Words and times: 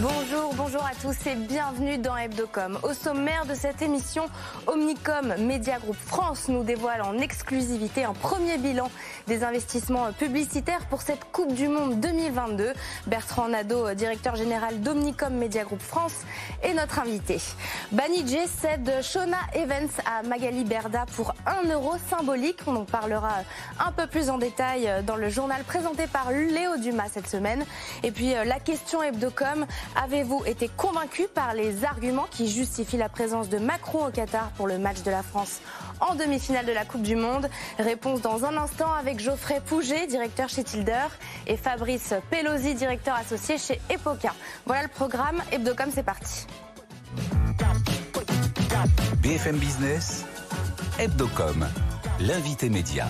Bonjour, 0.00 0.54
bonjour 0.54 0.84
à 0.84 0.92
tous 1.02 1.26
et 1.26 1.34
bienvenue 1.34 1.98
dans 1.98 2.16
Hebdocom. 2.16 2.78
Au 2.84 2.92
sommaire 2.92 3.46
de 3.46 3.54
cette 3.54 3.82
émission, 3.82 4.26
Omnicom 4.68 5.34
Media 5.40 5.80
Group 5.80 5.96
France 5.96 6.46
nous 6.46 6.62
dévoile 6.62 7.02
en 7.02 7.18
exclusivité 7.18 8.04
un 8.04 8.12
premier 8.12 8.58
bilan 8.58 8.92
des 9.26 9.42
investissements 9.42 10.12
publicitaires 10.12 10.86
pour 10.88 11.02
cette 11.02 11.24
Coupe 11.32 11.52
du 11.52 11.66
Monde 11.66 11.98
2022. 11.98 12.74
Bertrand 13.08 13.48
Nadeau, 13.48 13.92
directeur 13.94 14.36
général 14.36 14.80
d'Omnicom 14.82 15.34
Media 15.34 15.64
Group 15.64 15.80
France, 15.80 16.14
est 16.62 16.74
notre 16.74 17.00
invité. 17.00 17.40
Banijé 17.90 18.46
cède 18.46 19.02
Shona 19.02 19.38
Evans 19.54 19.88
à 20.06 20.22
Magali 20.22 20.62
Berda 20.62 21.06
pour 21.16 21.34
1 21.44 21.70
euro 21.72 21.94
symbolique. 22.08 22.60
On 22.68 22.76
en 22.76 22.84
parlera 22.84 23.38
un 23.84 23.90
peu 23.90 24.06
plus 24.06 24.30
en 24.30 24.38
détail 24.38 25.02
dans 25.04 25.16
le 25.16 25.28
journal 25.28 25.64
présenté 25.64 26.06
par 26.06 26.30
Léo 26.30 26.76
Dumas 26.76 27.08
cette 27.10 27.28
semaine. 27.28 27.64
Et 28.04 28.12
puis 28.12 28.34
la 28.44 28.60
question 28.60 29.02
Hebdocom 29.02 29.66
Avez-vous 29.96 30.42
été 30.46 30.68
convaincu 30.68 31.26
par 31.32 31.54
les 31.54 31.84
arguments 31.84 32.26
qui 32.30 32.50
justifient 32.50 32.96
la 32.96 33.08
présence 33.08 33.48
de 33.48 33.58
Macron 33.58 34.06
au 34.06 34.10
Qatar 34.10 34.50
pour 34.56 34.66
le 34.66 34.78
match 34.78 35.02
de 35.02 35.10
la 35.10 35.22
France 35.22 35.60
en 36.00 36.14
demi-finale 36.14 36.66
de 36.66 36.72
la 36.72 36.84
Coupe 36.84 37.02
du 37.02 37.16
Monde? 37.16 37.48
Réponse 37.78 38.20
dans 38.20 38.44
un 38.44 38.56
instant 38.56 38.92
avec 38.92 39.20
Geoffrey 39.20 39.60
Pouget, 39.64 40.06
directeur 40.06 40.48
chez 40.48 40.64
Tilder, 40.64 41.08
et 41.46 41.56
Fabrice 41.56 42.14
Pelosi, 42.30 42.74
directeur 42.74 43.14
associé 43.14 43.58
chez 43.58 43.80
Epoca. 43.90 44.34
Voilà 44.66 44.82
le 44.82 44.88
programme. 44.88 45.42
Hebdocom, 45.52 45.90
c'est 45.92 46.02
parti. 46.02 46.46
BFM 49.22 49.56
Business, 49.56 50.24
Hebdocom, 50.98 51.66
l'invité 52.20 52.70
média. 52.70 53.08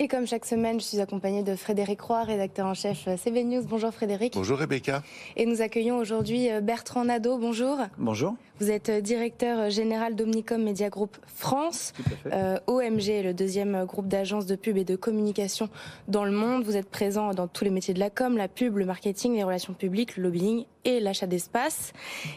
Et 0.00 0.06
comme 0.06 0.28
chaque 0.28 0.44
semaine, 0.44 0.78
je 0.78 0.84
suis 0.84 1.00
accompagnée 1.00 1.42
de 1.42 1.56
Frédéric 1.56 2.00
Roy, 2.00 2.22
rédacteur 2.22 2.66
en 2.66 2.74
chef 2.74 3.08
CB 3.16 3.42
News. 3.42 3.64
Bonjour 3.68 3.92
Frédéric. 3.92 4.34
Bonjour 4.34 4.56
Rebecca. 4.56 5.02
Et 5.34 5.44
nous 5.44 5.60
accueillons 5.60 5.96
aujourd'hui 5.96 6.48
Bertrand 6.62 7.04
Nadeau. 7.04 7.36
Bonjour. 7.36 7.78
Bonjour. 7.98 8.36
Vous 8.60 8.70
êtes 8.70 8.90
directeur 8.90 9.70
général 9.70 10.14
d'Omnicom 10.14 10.62
Media 10.62 10.88
Group 10.88 11.16
France. 11.26 11.92
Euh, 12.32 12.58
OMG 12.66 13.08
est 13.08 13.22
le 13.22 13.34
deuxième 13.34 13.84
groupe 13.86 14.08
d'agences 14.08 14.46
de 14.46 14.54
pub 14.56 14.76
et 14.76 14.84
de 14.84 14.94
communication 14.94 15.68
dans 16.06 16.24
le 16.24 16.32
monde. 16.32 16.64
Vous 16.64 16.76
êtes 16.76 16.90
présent 16.90 17.34
dans 17.34 17.48
tous 17.48 17.64
les 17.64 17.70
métiers 17.70 17.94
de 17.94 18.00
la 18.00 18.10
com, 18.10 18.36
la 18.36 18.48
pub, 18.48 18.76
le 18.76 18.84
marketing, 18.84 19.34
les 19.34 19.44
relations 19.44 19.74
publiques, 19.74 20.16
le 20.16 20.24
lobbying 20.24 20.64
et 20.84 21.00
l'achat 21.00 21.26
d'espace. 21.26 21.92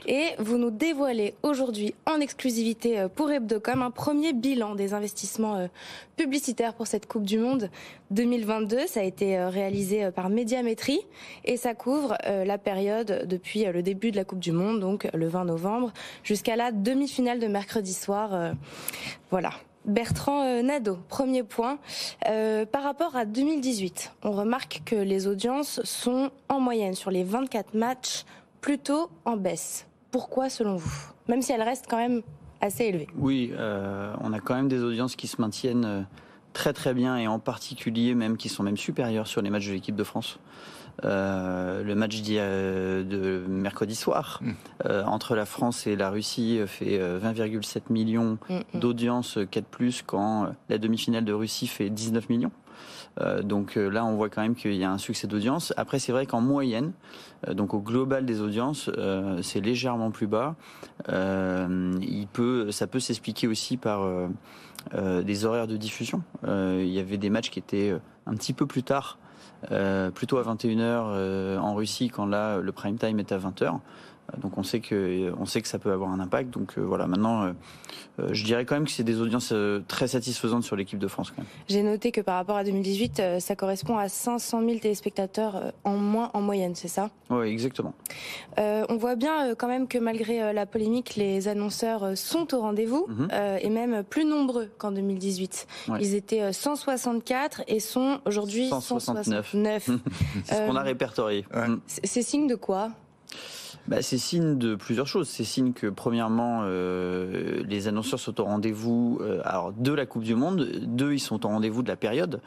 Et 0.08 0.30
vous 0.38 0.58
nous 0.58 0.72
dévoilez 0.72 1.36
aujourd'hui 1.42 1.96
en 2.06 2.20
exclusivité 2.20 3.08
pour 3.16 3.31
Hebdocom 3.31 3.81
un 3.81 3.92
premier 3.92 4.34
bilan 4.34 4.75
des 4.75 4.94
investissements 4.94 5.70
publicitaires 6.18 6.73
pour 6.73 6.86
cette 6.86 7.08
Coupe 7.08 7.23
du 7.23 7.40
Monde 7.40 7.50
2022. 8.11 8.88
Ça 8.88 9.02
a 9.02 9.03
été 9.03 9.44
réalisé 9.45 10.11
par 10.11 10.30
Médiamétrie 10.30 11.02
et 11.45 11.57
ça 11.57 11.73
couvre 11.73 12.17
la 12.25 12.57
période 12.57 13.25
depuis 13.27 13.66
le 13.66 13.81
début 13.81 14.11
de 14.11 14.17
la 14.17 14.25
Coupe 14.25 14.39
du 14.39 14.52
Monde, 14.52 14.80
donc 14.80 15.07
le 15.13 15.27
20 15.27 15.45
novembre, 15.45 15.91
jusqu'à 16.23 16.55
la 16.55 16.72
demi-finale 16.72 17.39
de 17.39 17.47
mercredi 17.47 17.94
soir. 17.94 18.53
voilà. 19.29 19.52
Bertrand 19.85 20.61
Nadeau, 20.61 20.99
premier 21.09 21.44
point. 21.44 21.79
Euh, 22.27 22.66
par 22.66 22.83
rapport 22.83 23.16
à 23.16 23.25
2018, 23.25 24.13
on 24.23 24.31
remarque 24.31 24.81
que 24.85 24.95
les 24.95 25.27
audiences 25.27 25.81
sont 25.83 26.29
en 26.49 26.59
moyenne 26.59 26.94
sur 26.94 27.09
les 27.09 27.23
24 27.23 27.73
matchs 27.73 28.25
plutôt 28.61 29.09
en 29.25 29.38
baisse. 29.38 29.88
Pourquoi 30.11 30.49
selon 30.49 30.75
vous? 30.75 31.11
Même 31.27 31.41
si 31.41 31.52
elles 31.52 31.63
restent 31.63 31.88
quand 31.89 31.97
même 31.97 32.22
assez 32.59 32.85
élevées. 32.85 33.07
Oui, 33.17 33.52
euh, 33.53 34.13
on 34.22 34.33
a 34.33 34.39
quand 34.39 34.53
même 34.53 34.67
des 34.67 34.83
audiences 34.83 35.16
qui 35.16 35.27
se 35.27 35.41
maintiennent 35.41 36.05
très 36.53 36.73
très 36.73 36.94
bien 36.94 37.17
et 37.17 37.27
en 37.27 37.39
particulier 37.39 38.16
même 38.16 38.38
qui 38.38 38.50
sont 38.50 38.63
même 38.63 38.78
supérieures 38.78 39.28
sur 39.28 39.41
les 39.41 39.50
matchs 39.50 39.67
de 39.67 39.73
l'équipe 39.73 39.95
de 39.95 40.03
France. 40.03 40.39
Euh, 41.06 41.84
le 41.84 41.95
match 41.95 42.22
de 42.22 43.45
mercredi 43.47 43.95
soir 43.95 44.39
mmh. 44.41 44.51
euh, 44.85 45.03
entre 45.06 45.35
la 45.35 45.45
France 45.45 45.88
et 45.88 45.95
la 45.95 46.09
Russie 46.09 46.59
fait 46.67 47.00
20,7 47.00 47.84
millions 47.90 48.38
mmh, 48.50 48.79
d'audience, 48.79 49.40
4 49.50 49.66
plus, 49.66 50.03
quand 50.06 50.51
la 50.69 50.78
demi-finale 50.78 51.25
de 51.25 51.34
Russie 51.34 51.67
fait 51.67 51.90
19 51.90 52.29
millions. 52.29 52.51
Euh, 53.19 53.41
donc 53.41 53.75
là, 53.75 54.06
on 54.06 54.16
voit 54.16 54.29
quand 54.29 54.41
même 54.41 54.56
qu'il 54.56 54.75
y 54.75 54.84
a 54.84 54.91
un 54.91 54.97
succès 54.97 55.28
d'audience. 55.28 55.73
Après, 55.78 56.00
c'est 56.00 56.11
vrai 56.11 56.25
qu'en 56.25 56.41
moyenne, 56.41 56.94
euh, 57.47 57.53
donc 57.53 57.73
au 57.73 57.79
global 57.79 58.25
des 58.25 58.41
audiences, 58.41 58.90
euh, 58.97 59.41
c'est 59.41 59.61
légèrement 59.61 60.11
plus 60.11 60.28
bas. 60.28 60.56
il 61.09 62.28
peut, 62.31 62.72
ça 62.72 62.88
peut 62.88 63.00
s'expliquer 63.00 63.47
aussi 63.47 63.78
par 63.78 64.07
des 64.94 65.46
horaires 65.46 65.68
de 65.68 65.78
diffusion. 65.78 66.22
il 66.44 66.90
y 66.90 67.00
avait 67.00 67.18
des 67.18 67.30
matchs 67.30 67.50
qui 67.50 67.59
étaient 67.59 67.94
un 68.25 68.36
petit 68.36 68.53
peu 68.53 68.66
plus 68.66 68.84
tard 68.84 69.18
euh, 69.72 70.09
plutôt 70.09 70.38
à 70.38 70.44
21h 70.44 70.80
euh, 70.80 71.58
en 71.59 71.75
Russie 71.75 72.09
quand 72.09 72.25
là 72.25 72.58
le 72.58 72.72
prime 72.72 72.97
time 72.97 73.20
est 73.20 73.31
à 73.31 73.38
20h. 73.38 73.80
Donc 74.40 74.58
on 74.58 74.64
sait 74.64 74.80
que 74.80 75.34
on 75.40 75.46
sait 75.46 75.62
que 75.62 75.68
ça 75.68 75.80
peut 75.80 75.92
avoir 75.92 76.12
un 76.12 76.19
impact. 76.19 76.50
Donc 76.52 76.78
euh, 76.78 76.81
voilà, 76.81 77.08
maintenant 77.08 77.53
je 78.31 78.44
dirais 78.44 78.66
quand 78.66 78.75
même 78.75 78.86
que 78.86 78.92
c'est 78.92 79.03
des 79.03 79.19
audiences 79.19 79.53
très 79.88 80.08
satisfaisantes 80.08 80.64
sur 80.64 80.75
l'équipe 80.75 81.00
de 81.00 81.08
France. 81.08 81.34
J'ai 81.68 81.81
noté 81.81 82.12
que 82.12 82.22
par 82.22 82.36
rapport 82.36 82.58
à 82.58 82.64
2018, 82.64 83.40
ça 83.40 83.56
correspond 83.56 83.97
à 83.97 84.09
500 84.09 84.62
000 84.66 84.80
téléspectateurs 84.80 85.74
en 85.84 85.96
moins 85.96 86.30
en 86.34 86.41
moyenne, 86.41 86.75
c'est 86.75 86.88
ça? 86.88 87.09
Oui, 87.30 87.47
exactement. 87.47 87.94
Euh, 88.59 88.86
on 88.90 88.97
voit 88.97 89.16
bien 89.16 89.56
quand 89.56 89.68
même 89.68 89.88
que 89.88 89.97
malgré 89.97 90.53
la 90.53 90.66
polémique, 90.66 91.16
les 91.16 91.47
annonceurs 91.47 92.18
sont 92.18 92.53
au 92.53 92.62
rendez-vous 92.62 93.08
mm 93.08 93.28
-hmm. 93.28 93.59
et 93.62 93.70
même 93.70 94.03
plus 94.03 94.25
nombreux 94.25 94.70
qu'en 94.78 94.91
2018. 94.91 95.68
Ouais. 95.88 95.97
Ils 96.02 96.16
étaient 96.16 96.53
164 96.53 97.64
et 97.68 97.80
sont 97.80 98.20
aujourd'hui 98.25 98.70
169. 98.70 99.53
9. 99.53 99.90
c'est 100.46 100.56
ce 100.56 100.68
qu'on 100.68 100.75
a 100.75 100.84
répertorié. 100.84 101.46
Ouais. 101.53 101.68
C'est 101.88 102.22
signe 102.22 102.47
de 102.47 102.56
quoi? 102.56 102.91
Bah, 103.88 104.02
c'est 104.02 104.18
signe 104.18 104.58
de 104.58 104.75
plusieurs 104.75 105.08
choses. 105.08 105.28
C'est 105.28 105.44
signe 105.44 105.74
que 105.74 105.88
premièrement, 105.88 106.62
euh, 106.64 107.64
les 107.68 107.88
annonceurs 107.88 108.19
sont 108.19 108.40
au 108.40 108.46
rendez-vous 108.46 109.19
euh, 109.22 109.42
alors 109.44 109.74
de 109.74 109.92
la 109.92 110.06
Coupe 110.06 110.24
du 110.24 110.36
Monde. 110.36 110.69
Deux, 110.84 111.14
ils 111.14 111.19
sont 111.19 111.46
au 111.46 111.50
rendez-vous 111.50 111.84
de 111.84 111.88
la 111.88 111.96
période. 111.96 112.41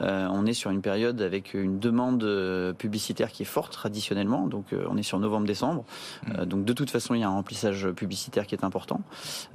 Euh, 0.00 0.28
on 0.30 0.46
est 0.46 0.52
sur 0.52 0.70
une 0.70 0.82
période 0.82 1.22
avec 1.22 1.54
une 1.54 1.78
demande 1.78 2.74
publicitaire 2.78 3.30
qui 3.30 3.42
est 3.42 3.46
forte 3.46 3.72
traditionnellement. 3.72 4.46
Donc 4.46 4.66
on 4.88 4.96
est 4.96 5.02
sur 5.02 5.18
novembre-décembre. 5.18 5.84
Mmh. 6.26 6.44
donc 6.44 6.64
de 6.64 6.72
toute 6.72 6.90
façon, 6.90 7.14
il 7.14 7.20
y 7.20 7.24
a 7.24 7.28
un 7.28 7.32
remplissage 7.32 7.88
publicitaire 7.92 8.46
qui 8.46 8.54
est 8.54 8.64
important. 8.64 9.00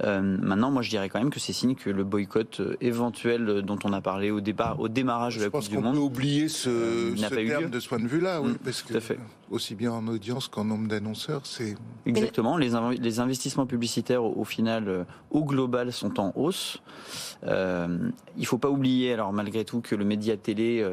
maintenant, 0.02 0.70
moi, 0.70 0.82
je 0.82 0.90
dirais 0.90 1.08
quand 1.08 1.18
même 1.18 1.30
que 1.30 1.40
c'est 1.40 1.52
signe 1.52 1.74
que 1.74 1.90
le 1.90 2.04
boycott 2.04 2.60
éventuel 2.80 3.62
dont 3.62 3.78
on 3.84 3.92
a 3.92 4.00
parlé 4.00 4.30
au 4.30 4.40
départ, 4.40 4.80
au 4.80 4.88
démarrage 4.88 5.38
de 5.38 5.44
la 5.44 5.50
Coupe 5.50 5.68
du 5.68 5.78
Monde, 5.78 5.94
peut 5.94 6.00
oublier 6.00 6.48
ce, 6.48 7.14
ce 7.16 7.34
terme 7.34 7.70
de 7.70 7.80
ce 7.80 7.88
point 7.88 8.00
de 8.00 8.08
vue-là, 8.08 8.40
oui, 8.40 8.56
Mmh, 8.56 8.64
parce 8.64 8.82
que 8.82 9.00
fait. 9.00 9.18
aussi 9.50 9.74
bien 9.74 9.92
en 9.92 10.06
audience 10.08 10.48
qu'en 10.48 10.64
nombre 10.64 10.88
c'est 11.44 11.74
Exactement. 12.06 12.56
Les, 12.56 12.74
inv- 12.74 13.00
les 13.00 13.20
investissements 13.20 13.66
publicitaires, 13.66 14.22
au, 14.24 14.32
au 14.36 14.44
final, 14.44 14.88
euh, 14.88 15.04
au 15.30 15.44
global, 15.44 15.92
sont 15.92 16.20
en 16.20 16.32
hausse. 16.36 16.80
Euh, 17.44 18.10
il 18.36 18.46
faut 18.46 18.58
pas 18.58 18.70
oublier, 18.70 19.12
alors 19.12 19.32
malgré 19.32 19.64
tout, 19.64 19.80
que 19.80 19.94
le 19.94 20.04
média 20.04 20.36
télé 20.36 20.84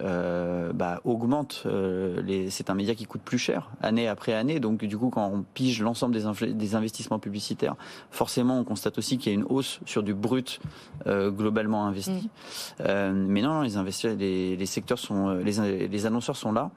euh, 0.00 0.72
bah, 0.72 1.00
augmente. 1.04 1.62
euh, 1.66 2.46
c'est 2.50 2.70
un 2.70 2.74
média 2.74 2.94
qui 2.94 3.04
coûte 3.06 3.20
plus 3.22 3.38
cher 3.38 3.70
année 3.82 4.08
après 4.08 4.32
année. 4.34 4.60
Donc 4.60 4.84
du 4.84 4.96
coup, 4.98 5.10
quand 5.10 5.26
on 5.32 5.44
pige 5.54 5.80
l'ensemble 5.82 6.14
des, 6.54 6.74
investissements 6.74 7.18
publicitaires, 7.18 7.76
forcément, 8.10 8.58
on 8.58 8.64
constate 8.64 8.98
aussi 8.98 9.16
qu'il 9.18 9.32
y 9.32 9.34
a 9.34 9.38
une 9.38 9.46
hausse 9.48 9.80
sur 9.86 10.02
du 10.02 10.14
brut 10.14 10.60
euh, 11.06 11.30
globalement 11.30 11.86
investi. 11.86 12.28
Euh, 12.80 13.12
mais 13.14 13.42
non, 13.42 13.54
non, 13.54 13.60
les, 13.62 13.76
investi- 13.76 14.16
les, 14.16 14.56
les 14.56 14.66
secteurs 14.66 14.98
sont, 14.98 15.34
les, 15.36 15.88
les 15.88 16.06
annonceurs 16.06 16.36
sont 16.36 16.52
là. 16.52 16.70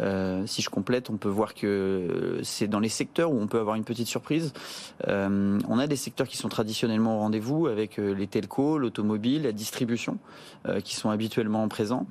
Euh, 0.00 0.46
si 0.46 0.62
je 0.62 0.70
complète, 0.70 1.10
on 1.10 1.16
peut 1.16 1.28
voir 1.28 1.54
que 1.54 2.40
c'est 2.42 2.68
dans 2.68 2.80
les 2.80 2.88
secteurs 2.88 3.32
où 3.32 3.40
on 3.40 3.46
peut 3.46 3.58
avoir 3.58 3.76
une 3.76 3.84
petite 3.84 4.06
surprise. 4.06 4.52
Euh, 5.08 5.58
on 5.68 5.78
a 5.78 5.86
des 5.86 5.96
secteurs 5.96 6.28
qui 6.28 6.36
sont 6.36 6.48
traditionnellement 6.48 7.16
au 7.16 7.20
rendez-vous 7.20 7.66
avec 7.66 7.98
euh, 7.98 8.12
les 8.12 8.26
telcos, 8.26 8.78
l'automobile, 8.78 9.42
la 9.42 9.52
distribution, 9.52 10.18
qui 10.84 10.94
sont 10.94 11.10
habituellement 11.10 11.66
présents. 11.68 12.06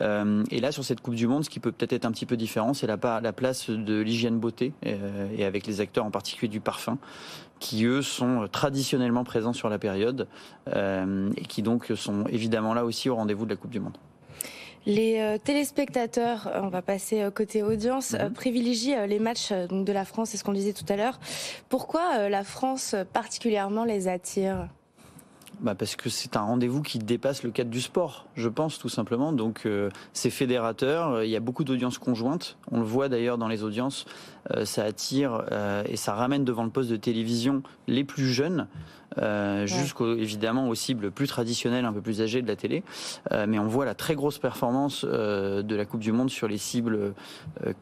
Et 0.00 0.60
là, 0.60 0.72
sur 0.72 0.84
cette 0.84 1.00
Coupe 1.00 1.14
du 1.14 1.26
Monde, 1.26 1.44
ce 1.44 1.50
qui 1.50 1.60
peut 1.60 1.70
peut-être 1.72 1.92
être 1.92 2.04
un 2.04 2.10
petit 2.10 2.26
peu 2.26 2.36
différent, 2.36 2.74
c'est 2.74 2.86
la, 2.86 2.96
place 3.32 3.70
de 3.70 4.00
l'hygiène 4.00 4.38
beauté 4.38 4.72
et 4.82 5.44
avec 5.44 5.66
les 5.66 5.80
acteurs 5.80 6.04
en 6.04 6.10
particulier 6.10 6.48
du 6.48 6.60
parfum 6.60 6.98
qui 7.60 7.84
eux 7.84 8.02
sont 8.02 8.48
traditionnellement 8.50 9.24
présents 9.24 9.52
sur 9.52 9.68
la 9.68 9.78
période 9.78 10.26
et 10.66 11.44
qui 11.48 11.62
donc 11.62 11.92
sont 11.94 12.24
évidemment 12.26 12.74
là 12.74 12.84
aussi 12.84 13.08
au 13.08 13.14
rendez-vous 13.14 13.44
de 13.44 13.50
la 13.50 13.56
Coupe 13.56 13.70
du 13.70 13.80
Monde. 13.80 13.96
Les 14.84 15.20
euh, 15.20 15.38
téléspectateurs, 15.38 16.48
euh, 16.48 16.60
on 16.62 16.68
va 16.68 16.82
passer 16.82 17.22
euh, 17.22 17.30
côté 17.30 17.62
audience, 17.62 18.12
Mhm. 18.12 18.32
privilégient 18.32 19.06
les 19.06 19.18
matchs 19.20 19.52
donc 19.68 19.84
de 19.86 19.92
la 19.92 20.04
France, 20.04 20.30
c'est 20.30 20.36
ce 20.36 20.44
qu'on 20.44 20.52
disait 20.52 20.72
tout 20.72 20.84
à 20.88 20.96
l'heure. 20.96 21.20
Pourquoi 21.68 22.28
la 22.28 22.42
France 22.42 22.96
particulièrement 23.12 23.84
les 23.84 24.08
attire? 24.08 24.68
Bah 25.62 25.74
parce 25.74 25.96
que 25.96 26.10
c'est 26.10 26.36
un 26.36 26.42
rendez-vous 26.42 26.82
qui 26.82 26.98
dépasse 26.98 27.42
le 27.42 27.50
cadre 27.50 27.70
du 27.70 27.80
sport, 27.80 28.26
je 28.34 28.48
pense 28.48 28.78
tout 28.78 28.88
simplement. 28.88 29.32
Donc 29.32 29.62
euh, 29.64 29.90
c'est 30.12 30.30
fédérateur. 30.30 31.22
Il 31.22 31.30
y 31.30 31.36
a 31.36 31.40
beaucoup 31.40 31.64
d'audiences 31.64 31.98
conjointes. 31.98 32.56
On 32.70 32.78
le 32.78 32.84
voit 32.84 33.08
d'ailleurs 33.08 33.38
dans 33.38 33.48
les 33.48 33.62
audiences. 33.62 34.04
Euh, 34.50 34.64
ça 34.64 34.82
attire 34.82 35.44
euh, 35.52 35.84
et 35.86 35.96
ça 35.96 36.14
ramène 36.14 36.44
devant 36.44 36.64
le 36.64 36.70
poste 36.70 36.90
de 36.90 36.96
télévision 36.96 37.62
les 37.86 38.04
plus 38.04 38.26
jeunes. 38.26 38.66
Euh, 39.18 39.66
jusqu'au 39.66 40.16
évidemment 40.16 40.68
aux 40.68 40.74
cibles 40.74 41.10
plus 41.10 41.26
traditionnelles, 41.26 41.84
un 41.84 41.92
peu 41.92 42.00
plus 42.00 42.22
âgées 42.22 42.42
de 42.42 42.48
la 42.48 42.56
télé. 42.56 42.82
Euh, 43.30 43.46
mais 43.48 43.58
on 43.58 43.66
voit 43.66 43.84
la 43.84 43.94
très 43.94 44.14
grosse 44.14 44.38
performance 44.38 45.04
euh, 45.06 45.62
de 45.62 45.76
la 45.76 45.84
Coupe 45.84 46.00
du 46.00 46.12
Monde 46.12 46.30
sur 46.30 46.48
les 46.48 46.58
cibles 46.58 47.14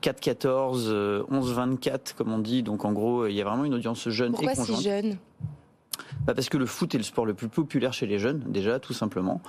4-14, 0.02 1.22
11-24, 1.30 2.14
comme 2.16 2.32
on 2.32 2.38
dit. 2.38 2.62
Donc 2.62 2.84
en 2.84 2.92
gros, 2.92 3.26
il 3.26 3.34
y 3.34 3.40
a 3.40 3.44
vraiment 3.44 3.64
une 3.64 3.74
audience 3.74 4.08
jeune 4.08 4.32
Pourquoi 4.32 4.52
et 4.52 4.56
conjointe. 4.56 4.78
si 4.78 4.84
jeune? 4.84 5.16
Bah 6.26 6.34
parce 6.34 6.48
que 6.48 6.56
le 6.56 6.66
foot 6.66 6.94
est 6.94 6.98
le 6.98 7.04
sport 7.04 7.26
le 7.26 7.34
plus 7.34 7.48
populaire 7.48 7.92
chez 7.92 8.06
les 8.06 8.18
jeunes, 8.18 8.42
déjà, 8.46 8.78
tout 8.78 8.92
simplement. 8.92 9.40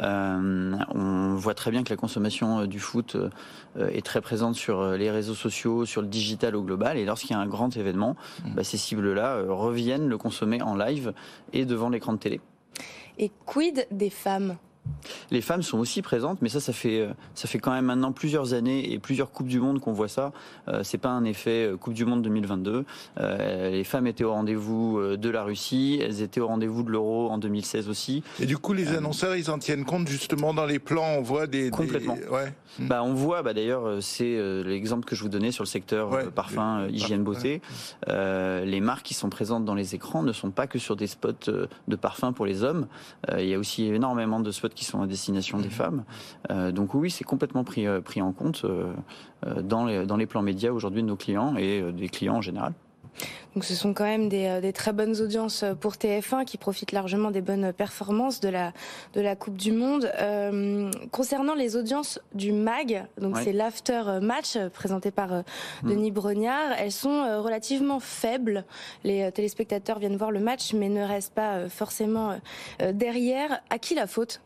Euh, 0.00 0.76
on 0.94 1.34
voit 1.34 1.54
très 1.54 1.70
bien 1.70 1.82
que 1.82 1.90
la 1.90 1.96
consommation 1.96 2.60
euh, 2.60 2.66
du 2.66 2.80
foot 2.80 3.16
euh, 3.16 3.88
est 3.88 4.04
très 4.04 4.20
présente 4.20 4.54
sur 4.54 4.92
les 4.92 5.10
réseaux 5.10 5.34
sociaux, 5.34 5.84
sur 5.84 6.02
le 6.02 6.08
digital 6.08 6.56
au 6.56 6.62
global. 6.62 6.98
Et 6.98 7.04
lorsqu'il 7.04 7.32
y 7.32 7.34
a 7.34 7.38
un 7.38 7.46
grand 7.46 7.76
événement, 7.76 8.16
mmh. 8.44 8.54
bah, 8.54 8.64
ces 8.64 8.76
cibles-là 8.76 9.42
reviennent 9.48 10.08
le 10.08 10.18
consommer 10.18 10.62
en 10.62 10.76
live 10.76 11.12
et 11.52 11.64
devant 11.64 11.88
l'écran 11.88 12.12
de 12.12 12.18
télé. 12.18 12.40
Et 13.18 13.30
quid 13.46 13.86
des 13.90 14.10
femmes? 14.10 14.56
Les 15.30 15.40
femmes 15.40 15.62
sont 15.62 15.78
aussi 15.78 16.02
présentes, 16.02 16.38
mais 16.42 16.48
ça, 16.48 16.60
ça 16.60 16.72
fait, 16.72 17.00
euh, 17.00 17.12
ça 17.34 17.48
fait 17.48 17.58
quand 17.58 17.72
même 17.72 17.86
maintenant 17.86 18.12
plusieurs 18.12 18.54
années 18.54 18.92
et 18.92 18.98
plusieurs 18.98 19.30
Coupes 19.30 19.46
du 19.46 19.60
Monde 19.60 19.80
qu'on 19.80 19.92
voit 19.92 20.08
ça. 20.08 20.32
Euh, 20.68 20.80
c'est 20.82 20.98
pas 20.98 21.10
un 21.10 21.24
effet 21.24 21.66
euh, 21.66 21.76
Coupe 21.76 21.94
du 21.94 22.04
Monde 22.04 22.22
2022. 22.22 22.84
Euh, 23.18 23.70
les 23.70 23.84
femmes 23.84 24.06
étaient 24.06 24.24
au 24.24 24.32
rendez-vous 24.32 25.00
de 25.16 25.30
la 25.30 25.42
Russie, 25.42 26.00
elles 26.02 26.22
étaient 26.22 26.40
au 26.40 26.46
rendez-vous 26.46 26.82
de 26.82 26.90
l'Euro 26.90 27.30
en 27.30 27.38
2016 27.38 27.88
aussi. 27.88 28.22
Et 28.40 28.46
du 28.46 28.58
coup, 28.58 28.72
les 28.72 28.88
annonceurs, 28.88 29.36
ils 29.36 29.50
en 29.50 29.58
tiennent 29.58 29.84
compte 29.84 30.08
justement 30.08 30.54
dans 30.54 30.66
les 30.66 30.78
plans. 30.78 31.16
On 31.18 31.22
voit 31.22 31.46
des 31.46 31.70
complètement. 31.70 32.16
Des... 32.16 32.26
Ouais. 32.26 32.52
Bah, 32.78 33.02
on 33.02 33.14
voit. 33.14 33.42
Bah, 33.42 33.54
d'ailleurs, 33.54 34.02
c'est 34.02 34.38
l'exemple 34.64 35.04
que 35.04 35.14
je 35.14 35.22
vous 35.22 35.28
donnais 35.28 35.52
sur 35.52 35.64
le 35.64 35.68
secteur 35.68 36.10
ouais, 36.10 36.30
parfum, 36.30 36.86
hygiène, 36.88 37.22
beauté. 37.22 37.60
Ouais. 38.06 38.64
les 38.64 38.80
marques 38.80 39.06
qui 39.06 39.14
sont 39.14 39.30
présentes 39.30 39.64
dans 39.64 39.74
les 39.74 39.94
écrans 39.94 40.22
ne 40.22 40.32
sont 40.32 40.50
pas 40.50 40.66
que 40.66 40.78
sur 40.78 40.96
des 40.96 41.06
spots 41.06 41.50
de 41.88 41.96
parfum 41.96 42.32
pour 42.32 42.46
les 42.46 42.62
hommes. 42.62 42.86
il 43.38 43.46
y 43.46 43.54
a 43.54 43.58
aussi 43.58 43.86
énormément 43.86 44.40
de 44.40 44.50
spots 44.50 44.69
qui 44.74 44.84
sont 44.84 45.02
à 45.02 45.06
destination 45.06 45.58
des 45.58 45.70
femmes. 45.70 46.04
Euh, 46.50 46.72
donc 46.72 46.94
oui, 46.94 47.10
c'est 47.10 47.24
complètement 47.24 47.64
pris, 47.64 47.86
euh, 47.86 48.00
pris 48.00 48.22
en 48.22 48.32
compte 48.32 48.64
euh, 48.64 48.92
dans, 49.62 49.84
les, 49.84 50.06
dans 50.06 50.16
les 50.16 50.26
plans 50.26 50.42
médias 50.42 50.70
aujourd'hui 50.70 51.02
de 51.02 51.08
nos 51.08 51.16
clients 51.16 51.56
et 51.56 51.92
des 51.92 52.08
clients 52.08 52.36
en 52.36 52.42
général. 52.42 52.72
Donc 53.54 53.64
ce 53.64 53.74
sont 53.74 53.94
quand 53.94 54.04
même 54.04 54.28
des, 54.28 54.60
des, 54.60 54.72
très 54.72 54.92
bonnes 54.92 55.20
audiences 55.20 55.64
pour 55.80 55.94
TF1 55.94 56.44
qui 56.44 56.56
profitent 56.56 56.92
largement 56.92 57.30
des 57.30 57.40
bonnes 57.40 57.72
performances 57.72 58.40
de 58.40 58.48
la, 58.48 58.72
de 59.14 59.20
la 59.20 59.34
Coupe 59.34 59.56
du 59.56 59.72
Monde. 59.72 60.10
Euh, 60.20 60.90
concernant 61.10 61.54
les 61.54 61.76
audiences 61.76 62.20
du 62.34 62.52
MAG, 62.52 63.04
donc 63.20 63.36
ouais. 63.36 63.44
c'est 63.44 63.52
l'after 63.52 64.20
match 64.22 64.56
présenté 64.72 65.10
par 65.10 65.32
euh, 65.32 65.42
Denis 65.82 66.10
mmh. 66.10 66.14
Brognard, 66.14 66.72
elles 66.78 66.92
sont 66.92 67.42
relativement 67.42 67.98
faibles. 67.98 68.64
Les 69.04 69.30
téléspectateurs 69.32 69.98
viennent 69.98 70.16
voir 70.16 70.30
le 70.30 70.40
match 70.40 70.72
mais 70.72 70.88
ne 70.88 71.02
restent 71.02 71.34
pas 71.34 71.68
forcément 71.68 72.38
derrière. 72.92 73.60
À 73.70 73.78
qui 73.78 73.94
la 73.94 74.06
faute? 74.06 74.40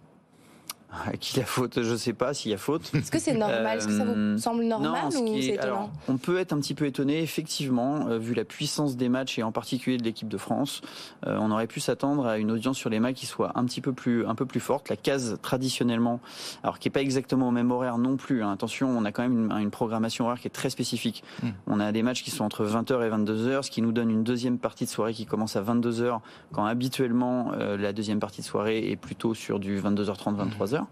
À 1.06 1.16
qui 1.16 1.38
la 1.38 1.44
faute 1.44 1.82
Je 1.82 1.94
sais 1.96 2.12
pas 2.12 2.34
s'il 2.34 2.50
y 2.50 2.54
a 2.54 2.58
faute. 2.58 2.90
Est-ce 2.94 3.10
que 3.10 3.18
c'est 3.18 3.34
normal? 3.34 3.78
Est-ce 3.78 3.86
que 3.86 3.96
ça 3.96 4.04
vous 4.04 4.38
semble 4.38 4.64
normal 4.64 5.02
non, 5.12 5.20
ou 5.20 5.40
c'est 5.40 5.54
étonnant? 5.54 5.90
On 6.08 6.16
peut 6.16 6.38
être 6.38 6.52
un 6.52 6.58
petit 6.58 6.74
peu 6.74 6.86
étonné, 6.86 7.22
effectivement, 7.22 8.08
euh, 8.08 8.18
vu 8.18 8.34
la 8.34 8.44
puissance 8.44 8.96
des 8.96 9.08
matchs 9.08 9.38
et 9.38 9.42
en 9.42 9.52
particulier 9.52 9.96
de 9.96 10.02
l'équipe 10.02 10.28
de 10.28 10.36
France. 10.36 10.80
Euh, 11.26 11.38
on 11.40 11.50
aurait 11.50 11.66
pu 11.66 11.80
s'attendre 11.80 12.26
à 12.26 12.38
une 12.38 12.50
audience 12.50 12.76
sur 12.76 12.90
les 12.90 13.00
matchs 13.00 13.16
qui 13.16 13.26
soit 13.26 13.52
un 13.54 13.64
petit 13.64 13.80
peu 13.80 13.92
plus, 13.92 14.26
un 14.26 14.34
peu 14.34 14.46
plus 14.46 14.60
forte. 14.60 14.88
La 14.88 14.96
case 14.96 15.38
traditionnellement, 15.42 16.20
alors 16.62 16.78
qui 16.78 16.88
est 16.88 16.90
pas 16.90 17.02
exactement 17.02 17.48
au 17.48 17.52
même 17.52 17.70
horaire 17.70 17.98
non 17.98 18.16
plus. 18.16 18.42
Hein. 18.42 18.52
Attention, 18.52 18.88
on 18.88 19.04
a 19.04 19.12
quand 19.12 19.22
même 19.22 19.50
une, 19.50 19.52
une, 19.52 19.70
programmation 19.70 20.26
horaire 20.26 20.40
qui 20.40 20.46
est 20.46 20.50
très 20.50 20.70
spécifique. 20.70 21.24
Mmh. 21.42 21.48
On 21.66 21.80
a 21.80 21.92
des 21.92 22.02
matchs 22.02 22.22
qui 22.22 22.30
sont 22.30 22.44
entre 22.44 22.64
20h 22.64 23.04
et 23.04 23.10
22h, 23.10 23.62
ce 23.62 23.70
qui 23.70 23.82
nous 23.82 23.92
donne 23.92 24.10
une 24.10 24.24
deuxième 24.24 24.58
partie 24.58 24.84
de 24.84 24.90
soirée 24.90 25.12
qui 25.12 25.26
commence 25.26 25.56
à 25.56 25.62
22h, 25.62 26.20
quand 26.52 26.64
habituellement 26.64 27.52
euh, 27.52 27.76
la 27.76 27.92
deuxième 27.92 28.20
partie 28.20 28.40
de 28.40 28.46
soirée 28.46 28.90
est 28.90 28.96
plutôt 28.96 29.34
sur 29.34 29.58
du 29.58 29.80
22h30, 29.80 30.36
23h. 30.36 30.83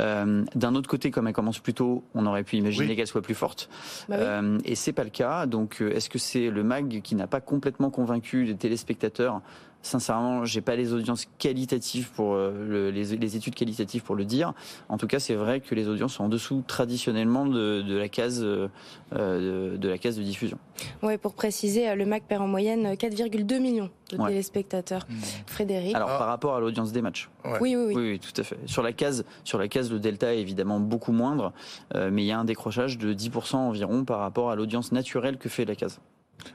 Euh, 0.00 0.44
D'un 0.54 0.74
autre 0.74 0.88
côté, 0.88 1.10
comme 1.10 1.26
elle 1.26 1.34
commence 1.34 1.58
plus 1.58 1.74
tôt, 1.74 2.04
on 2.14 2.24
aurait 2.26 2.44
pu 2.44 2.56
imaginer 2.56 2.88
oui. 2.88 2.96
qu'elle 2.96 3.06
soit 3.06 3.22
plus 3.22 3.34
forte. 3.34 3.68
Bah 4.08 4.16
oui. 4.18 4.24
euh, 4.24 4.58
et 4.64 4.74
c'est 4.74 4.92
pas 4.92 5.04
le 5.04 5.10
cas. 5.10 5.46
Donc, 5.46 5.80
est-ce 5.82 6.08
que 6.08 6.18
c'est 6.18 6.48
le 6.50 6.64
mag 6.64 7.00
qui 7.02 7.14
n'a 7.14 7.26
pas 7.26 7.40
complètement 7.40 7.90
convaincu 7.90 8.44
les 8.44 8.56
téléspectateurs 8.56 9.42
Sincèrement, 9.82 10.44
j'ai 10.44 10.60
pas 10.60 10.76
les 10.76 10.92
audiences 10.92 11.26
qualitatives 11.38 12.10
pour 12.10 12.34
euh, 12.34 12.52
le, 12.68 12.90
les, 12.90 13.16
les, 13.16 13.36
études 13.36 13.54
qualitatives 13.54 14.02
pour 14.02 14.14
le 14.14 14.24
dire. 14.24 14.52
En 14.88 14.96
tout 14.96 15.06
cas, 15.06 15.18
c'est 15.18 15.34
vrai 15.34 15.60
que 15.60 15.74
les 15.74 15.88
audiences 15.88 16.14
sont 16.14 16.24
en 16.24 16.28
dessous 16.28 16.62
traditionnellement 16.66 17.46
de, 17.46 17.82
de 17.82 17.96
la 17.96 18.08
case 18.08 18.42
euh, 18.42 18.68
de, 19.10 19.76
de, 19.76 19.88
la 19.88 19.98
case 19.98 20.16
de 20.16 20.22
diffusion. 20.22 20.58
Ouais, 21.02 21.18
pour 21.18 21.34
préciser, 21.34 21.94
le 21.94 22.06
MAC 22.06 22.24
perd 22.24 22.42
en 22.42 22.46
moyenne 22.46 22.94
4,2 22.94 23.60
millions 23.60 23.90
de 24.10 24.16
ouais. 24.18 24.28
téléspectateurs. 24.28 25.06
Mmh. 25.08 25.14
Frédéric. 25.46 25.94
Alors 25.94 26.10
ah. 26.10 26.18
par 26.18 26.28
rapport 26.28 26.54
à 26.54 26.60
l'audience 26.60 26.92
des 26.92 27.02
matchs. 27.02 27.28
Ouais. 27.44 27.58
Oui, 27.60 27.76
oui, 27.76 27.84
oui, 27.86 27.94
oui, 27.94 28.10
oui, 28.12 28.20
tout 28.20 28.40
à 28.40 28.44
fait. 28.44 28.58
Sur 28.66 28.82
la 28.82 28.92
case, 28.92 29.24
sur 29.44 29.58
la 29.58 29.68
case, 29.68 29.90
le 29.90 29.98
delta 29.98 30.34
est 30.34 30.40
évidemment 30.40 30.80
beaucoup 30.80 31.12
moindre, 31.12 31.52
euh, 31.94 32.10
mais 32.12 32.22
il 32.22 32.26
y 32.26 32.32
a 32.32 32.38
un 32.38 32.44
décrochage 32.44 32.98
de 32.98 33.12
10% 33.12 33.56
environ 33.56 34.04
par 34.04 34.20
rapport 34.20 34.50
à 34.50 34.56
l'audience 34.56 34.92
naturelle 34.92 35.38
que 35.38 35.48
fait 35.48 35.64
la 35.64 35.74
case. 35.74 36.00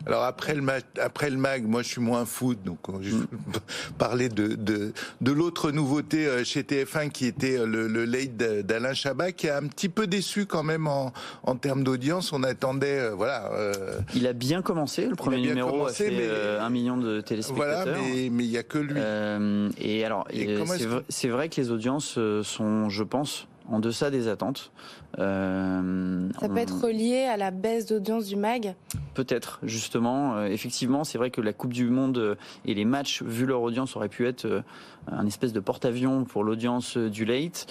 Alors 0.06 0.24
après 0.24 0.56
le, 0.56 0.62
mag, 0.62 0.84
après 1.02 1.30
le 1.30 1.38
mag, 1.38 1.66
moi 1.66 1.82
je 1.82 1.88
suis 1.88 2.02
moins 2.02 2.26
foot, 2.26 2.60
donc 2.64 2.80
je 3.02 3.16
vais 3.16 3.26
parler 3.98 4.30
de, 4.30 4.56
de, 4.56 4.94
de 5.22 5.32
l'autre 5.32 5.72
nouveauté 5.72 6.28
euh, 6.28 6.44
chez 6.44 6.62
TF1 6.62 7.10
qui 7.10 7.26
était 7.26 7.58
euh, 7.60 7.66
le, 7.66 7.88
le 7.88 8.06
late 8.06 8.36
d'Alain 8.38 8.94
Chabat, 8.94 9.32
qui 9.32 9.50
a 9.50 9.58
un 9.58 9.68
petit 9.68 9.90
peu 9.90 10.08
déçu 10.08 10.46
quand 10.46 10.64
même 10.64 10.88
en, 10.88 11.14
en 11.44 11.56
termes 11.56 11.84
d'audience. 11.84 12.34
On 12.34 12.44
attendait, 12.44 13.00
euh, 13.00 13.16
voilà. 13.16 13.52
Euh, 13.54 14.00
il 14.16 14.28
a 14.28 14.34
bien 14.34 14.62
commencé, 14.62 15.06
le 15.06 15.16
premier 15.16 15.42
numéro 15.42 15.72
commencé, 15.72 16.06
a 16.06 16.10
fait 16.10 16.16
mais, 16.16 16.24
euh, 16.24 16.62
un 16.62 16.70
million 16.70 16.98
de 16.98 17.22
téléspectateurs. 17.22 17.84
Voilà, 17.84 18.00
mais 18.02 18.26
il 18.26 18.32
n'y 18.50 18.58
a 18.58 18.64
que 18.64 18.78
lui. 18.78 19.00
et 19.80 20.06
alors, 20.06 20.28
c'est 21.10 21.28
vrai, 21.28 21.38
vrai 21.38 21.50
que 21.50 21.62
les 21.62 21.72
audiences 21.72 22.18
sont, 22.44 22.90
je 22.90 23.04
pense, 23.04 23.48
en 23.70 23.80
deçà 23.80 24.10
des 24.10 24.28
attentes. 24.28 24.72
Euh, 25.20 26.30
ça 26.40 26.50
peut 26.50 26.58
être 26.58 26.82
relié 26.82 27.24
à 27.24 27.38
la 27.38 27.52
baisse 27.52 27.86
d'audience 27.88 28.26
du 28.26 28.36
MAG? 28.36 28.76
Peut-être, 29.14 29.60
justement. 29.64 30.36
Euh, 30.36 30.46
effectivement, 30.46 31.04
c'est 31.04 31.18
vrai 31.18 31.32
que 31.32 31.42
la 31.42 31.54
Coupe 31.54 31.74
du 31.74 31.90
Monde 31.90 32.38
et 32.66 32.74
les 32.74 32.86
matchs, 32.86 33.24
vu 33.24 33.46
leur 33.46 33.62
audience, 33.62 33.96
auraient 33.96 34.10
pu 34.10 34.28
être 34.28 34.46
euh, 34.46 34.62
un 35.12 35.26
espèce 35.26 35.54
de 35.54 35.60
porte-avions 35.60 36.26
pour 36.26 36.44
l'audience 36.44 36.98
du 36.98 37.26
late. 37.26 37.68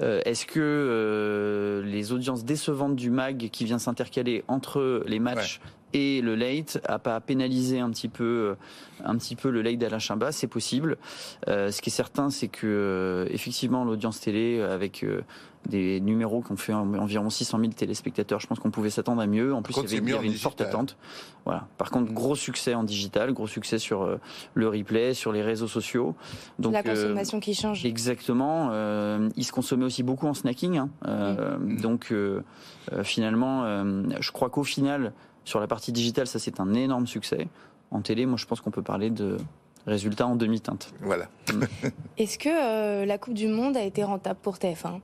Euh, 0.00 0.20
Est-ce 0.24 0.46
que 0.46 0.60
euh, 0.60 1.82
les 1.84 2.12
audiences 2.12 2.44
décevantes 2.44 2.96
du 2.96 3.10
MAG 3.10 3.48
qui 3.50 3.64
vient 3.64 3.78
s'intercaler 3.78 4.44
entre 4.48 5.02
les 5.06 5.18
matchs 5.18 5.60
ouais 5.62 5.70
et 5.92 6.20
le 6.20 6.34
late 6.34 6.80
a 6.84 6.98
pas 6.98 7.20
pénalisé 7.20 7.80
un 7.80 7.90
petit 7.90 8.08
peu 8.08 8.56
un 9.04 9.16
petit 9.16 9.36
peu 9.36 9.50
le 9.50 9.62
late 9.62 9.78
d'Alain 9.78 9.98
Chimba, 9.98 10.32
c'est 10.32 10.46
possible. 10.46 10.96
Euh, 11.48 11.70
ce 11.70 11.80
qui 11.82 11.90
est 11.90 11.92
certain, 11.92 12.30
c'est 12.30 12.48
que 12.48 12.66
euh, 12.66 13.26
effectivement 13.30 13.84
l'audience 13.84 14.20
télé 14.20 14.60
avec 14.60 15.04
euh, 15.04 15.22
des 15.68 16.00
numéros 16.00 16.40
qui 16.40 16.52
ont 16.52 16.56
fait 16.56 16.72
environ 16.72 17.28
600 17.28 17.58
000 17.58 17.72
téléspectateurs, 17.72 18.40
je 18.40 18.46
pense 18.46 18.58
qu'on 18.58 18.70
pouvait 18.70 18.90
s'attendre 18.90 19.20
à 19.20 19.26
mieux. 19.26 19.54
En 19.54 19.62
plus, 19.62 19.74
contre, 19.74 19.88
il 19.92 19.94
y 19.94 19.98
avait, 19.98 20.10
il 20.10 20.14
y 20.14 20.16
avait 20.16 20.26
une 20.26 20.32
forte 20.32 20.60
attente. 20.60 20.96
Voilà. 21.44 21.66
Par 21.78 21.90
contre, 21.90 22.12
gros 22.12 22.34
succès 22.34 22.74
en 22.74 22.82
digital, 22.82 23.32
gros 23.32 23.46
succès 23.46 23.78
sur 23.78 24.02
euh, 24.02 24.16
le 24.54 24.68
replay, 24.68 25.14
sur 25.14 25.32
les 25.32 25.42
réseaux 25.42 25.68
sociaux. 25.68 26.14
Donc 26.58 26.72
la 26.72 26.82
consommation 26.82 27.40
qui 27.40 27.54
change. 27.54 27.84
Exactement. 27.84 28.70
Euh, 28.72 29.28
il 29.36 29.44
se 29.44 29.52
consommait 29.52 29.84
aussi 29.84 30.02
beaucoup 30.02 30.26
en 30.26 30.34
snacking. 30.34 30.78
Hein. 30.78 30.88
Mmh. 31.06 31.80
Donc 31.80 32.12
finalement, 33.02 33.84
je 34.20 34.32
crois 34.32 34.50
qu'au 34.50 34.64
final 34.64 35.12
sur 35.44 35.60
la 35.60 35.66
partie 35.66 35.92
digitale, 35.92 36.26
ça 36.26 36.38
c'est 36.38 36.60
un 36.60 36.74
énorme 36.74 37.06
succès. 37.06 37.48
En 37.90 38.00
télé, 38.02 38.26
moi 38.26 38.36
je 38.36 38.46
pense 38.46 38.60
qu'on 38.60 38.70
peut 38.70 38.82
parler 38.82 39.10
de 39.10 39.36
résultats 39.86 40.26
en 40.26 40.36
demi-teinte. 40.36 40.92
Voilà. 41.00 41.28
Est-ce 42.18 42.38
que 42.38 42.48
euh, 42.48 43.06
la 43.06 43.18
Coupe 43.18 43.34
du 43.34 43.48
Monde 43.48 43.76
a 43.76 43.82
été 43.82 44.04
rentable 44.04 44.38
pour 44.42 44.56
TF1 44.56 45.00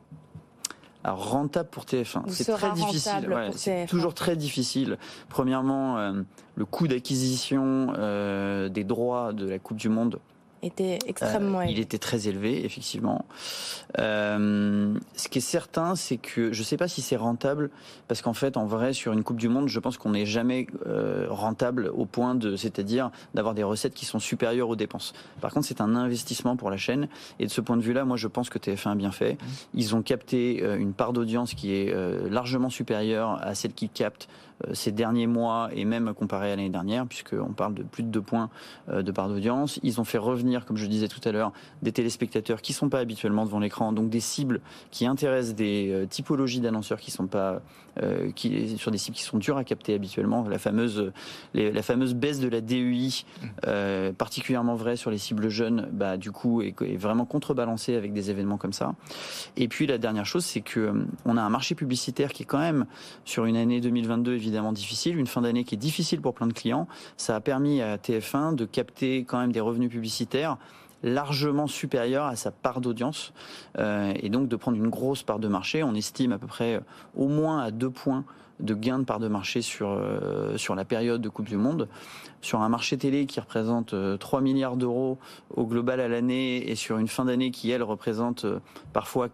alors 1.05 1.31
rentable 1.31 1.69
pour 1.69 1.85
TF1, 1.85 2.29
c'est 2.31 2.53
très 2.53 2.73
difficile. 2.73 3.29
Ouais, 3.33 3.51
c'est 3.55 3.87
toujours 3.87 4.13
très 4.13 4.35
difficile. 4.35 4.99
Premièrement, 5.29 5.99
euh, 5.99 6.23
le 6.57 6.65
coût 6.65 6.89
d'acquisition 6.89 7.93
euh, 7.97 8.69
des 8.69 8.83
droits 8.83 9.33
de 9.33 9.49
la 9.49 9.61
Coupe 9.61 9.77
du 9.77 9.89
Monde 9.89 10.19
était 10.63 10.99
extrêmement 11.07 11.59
euh, 11.59 11.63
élevé. 11.63 11.75
Il 11.75 11.81
était 11.81 11.99
très 11.99 12.29
élevé, 12.29 12.65
effectivement. 12.65 13.25
Euh, 13.99 14.95
ce 15.15 15.29
qui 15.29 15.39
est 15.39 15.43
certain, 15.43 15.95
c'est 15.95 16.17
que 16.17 16.53
je 16.53 16.61
ne 16.61 16.65
sais 16.65 16.77
pas 16.77 16.89
si 16.89 17.03
c'est 17.03 17.17
rentable, 17.17 17.71
parce 18.09 18.23
qu'en 18.23 18.33
fait, 18.33 18.57
en 18.57 18.67
vrai, 18.67 18.93
sur 18.93 19.13
une 19.13 19.23
Coupe 19.23 19.37
du 19.37 19.49
Monde, 19.49 19.69
je 19.69 19.81
pense 19.81 19.99
qu'on 19.99 20.11
n'est 20.11 20.27
jamais 20.27 20.67
euh, 20.87 21.27
rentable 21.29 21.91
au 21.95 22.07
point 22.07 22.35
de, 22.35 22.57
c'est-à-dire 22.57 23.11
d'avoir 23.35 23.55
des 23.55 23.63
recettes 23.63 23.95
qui 23.95 24.07
sont 24.07 24.19
supérieures 24.19 24.69
aux 24.69 24.77
dépenses. 24.77 25.13
Par 25.41 25.53
contre, 25.53 25.67
c'est 25.67 25.81
un 25.81 25.95
investissement 25.95 26.57
pour 26.57 26.71
la 26.71 26.77
chaîne, 26.77 27.09
et 27.39 27.47
de 27.47 27.51
ce 27.51 27.61
point 27.61 27.77
de 27.77 27.83
vue-là, 27.83 28.05
moi, 28.05 28.17
je 28.17 28.29
pense 28.29 28.51
que 28.51 28.59
TF1 28.59 28.93
a 28.93 28.95
bien 28.95 29.13
fait. 29.13 29.35
Mmh. 29.35 29.47
Ils 29.75 29.95
ont 29.95 30.03
capté 30.03 30.63
une 30.79 30.93
part 30.93 31.13
d'audience 31.13 31.55
qui 31.55 31.75
est 31.75 31.95
largement 32.31 32.71
supérieure 32.71 33.39
à 33.43 33.55
celle 33.55 33.73
qu'ils 33.73 33.91
captent 33.91 34.29
ces 34.73 34.93
derniers 34.93 35.27
mois 35.27 35.69
et 35.75 35.85
même 35.85 36.15
comparé 36.15 36.53
à 36.53 36.57
l'année 36.57 36.71
dernière, 36.71 37.07
puisqu'on 37.07 37.53
parle 37.53 37.75
de 37.75 37.83
plus 37.83 38.03
de 38.03 38.09
2 38.09 38.21
points 38.23 38.51
de 38.89 39.11
part 39.13 39.29
d'audience. 39.29 39.79
Ils 39.83 40.01
ont 40.01 40.05
fait 40.05 40.19
revenir, 40.19 40.65
comme 40.65 40.77
je 40.77 40.87
disais 40.87 41.09
tout 41.09 41.21
à 41.25 41.33
l'heure, 41.33 41.53
des 41.83 41.93
téléspectateurs 41.93 42.63
qui 42.63 42.73
ne 42.73 42.77
sont 42.77 42.89
pas 42.89 43.01
habituellement 43.01 43.45
devant 43.45 43.59
l'écran, 43.59 43.93
donc 43.93 44.09
des 44.09 44.21
cibles 44.21 44.61
qui 44.91 45.07
intéressent 45.07 45.55
des 45.55 46.07
typologies 46.09 46.61
d'annonceurs 46.61 47.01
qui 47.01 47.11
sont 47.11 47.27
pas 47.27 47.61
qui, 48.35 48.77
sur 48.79 48.91
des 48.91 48.99
cibles 48.99 49.17
qui 49.17 49.23
sont 49.23 49.39
dures 49.39 49.59
à 49.59 49.65
capter 49.65 49.95
habituellement. 49.95 50.47
La 50.49 50.59
fameuse, 50.59 51.13
la 51.55 51.83
fameuse 51.83 52.15
baisse 52.15 52.41
de 52.41 52.49
la 52.49 52.61
DEI, 52.61 53.25
euh, 53.67 54.13
particulièrement 54.13 54.75
vrai 54.75 54.97
sur 54.97 55.11
les 55.11 55.19
cibles 55.19 55.49
jeunes, 55.49 55.89
bah, 55.93 56.17
du 56.17 56.31
coup, 56.31 56.63
est, 56.63 56.75
est, 56.83 56.97
vraiment 56.97 57.25
contrebalancée 57.25 57.95
avec 57.95 58.13
des 58.13 58.31
événements 58.31 58.59
comme 58.59 58.73
ça. 58.73 58.95
Et 59.57 59.69
puis 59.69 59.87
la 59.87 59.99
dernière 59.99 60.27
chose, 60.27 60.45
c'est 60.45 60.61
que 60.61 60.81
euh, 60.81 61.07
on 61.25 61.37
a 61.37 61.43
un 61.43 61.51
marché 61.51 61.75
publicitaire 61.75 62.33
qui 62.33 62.43
est 62.43 62.47
quand 62.47 62.59
même 62.59 62.87
sur 63.25 63.45
une 63.45 63.57
année 63.57 63.81
2022 63.81 64.35
évidemment 64.47 64.73
difficile, 64.73 65.19
une 65.19 65.27
fin 65.27 65.43
d'année 65.43 65.65
qui 65.65 65.75
est 65.75 65.79
difficile 65.79 66.21
pour 66.21 66.35
plein 66.35 66.47
de 66.47 66.53
clients. 66.53 66.87
Ça 67.17 67.35
a 67.37 67.41
permis 67.41 67.83
à 67.83 67.97
TF1 67.97 68.55
de 68.55 68.65
capter 68.65 69.25
quand 69.25 69.39
même 69.39 69.53
des 69.53 69.61
revenus 69.61 69.91
publicitaires 69.91 70.57
largement 71.03 71.67
supérieure 71.67 72.27
à 72.27 72.37
sa 72.37 72.51
part 72.51 72.81
d'audience 72.81 73.33
euh, 73.79 74.13
et 74.17 74.29
donc 74.29 74.49
de 74.49 74.57
prendre 74.57 74.77
une 74.77 74.89
grosse 74.89 75.23
part 75.23 75.39
de 75.39 75.49
marché. 75.49 75.83
On 75.83 75.95
estime 75.95 76.33
à 76.33 76.39
peu 76.39 76.47
près 76.47 76.81
au 77.17 77.29
moins 77.29 77.61
à 77.61 77.71
deux 77.71 77.91
points 77.91 78.25
de 78.61 78.75
gains 78.75 78.99
de 78.99 79.05
part 79.05 79.21
de 79.21 79.29
marché 79.29 79.63
sur, 79.63 79.89
euh, 79.89 80.57
sur 80.57 80.75
la 80.75 80.85
période 80.85 81.21
de 81.21 81.29
Coupe 81.29 81.47
du 81.47 81.57
Monde. 81.57 81.89
Sur 82.43 82.61
un 82.61 82.69
marché 82.69 82.97
télé 82.97 83.27
qui 83.27 83.41
représente 83.41 83.95
3 84.19 84.39
euh, 84.39 84.43
milliards 84.43 84.77
d'euros 84.77 85.19
au 85.55 85.67
global 85.67 86.01
à 86.01 86.09
l'année 86.09 86.71
et 86.71 86.75
sur 86.75 86.99
une 86.99 87.09
fin 87.09 87.25
d'année 87.25 87.51
qui, 87.51 87.71
elle, 87.71 87.83
représente 87.83 88.47
parfois 88.93 89.29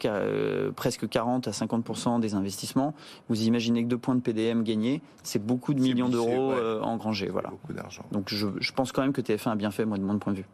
presque 0.76 1.08
40 1.08 1.48
à 1.48 1.50
50% 1.50 2.20
des 2.20 2.34
investissements, 2.34 2.94
vous 3.28 3.42
imaginez 3.42 3.82
que 3.82 3.88
deux 3.88 3.98
points 3.98 4.14
de 4.14 4.20
PDM 4.20 4.62
gagnés, 4.62 5.02
c'est 5.22 5.44
beaucoup 5.44 5.74
de 5.74 5.80
millions 5.80 6.08
d'euros 6.08 6.52
engrangés. 6.82 7.28
Voilà. 7.28 7.50
Beaucoup 7.50 7.72
d'argent. 7.72 8.04
Donc 8.12 8.28
je, 8.28 8.46
je 8.60 8.72
pense 8.72 8.92
quand 8.92 9.02
même 9.02 9.12
que 9.12 9.20
TF1 9.20 9.50
a 9.50 9.56
bien 9.56 9.70
fait, 9.70 9.84
moi, 9.84 9.98
de 9.98 10.04
mon 10.04 10.18
point 10.18 10.32
de 10.32 10.38
vue. 10.38 10.46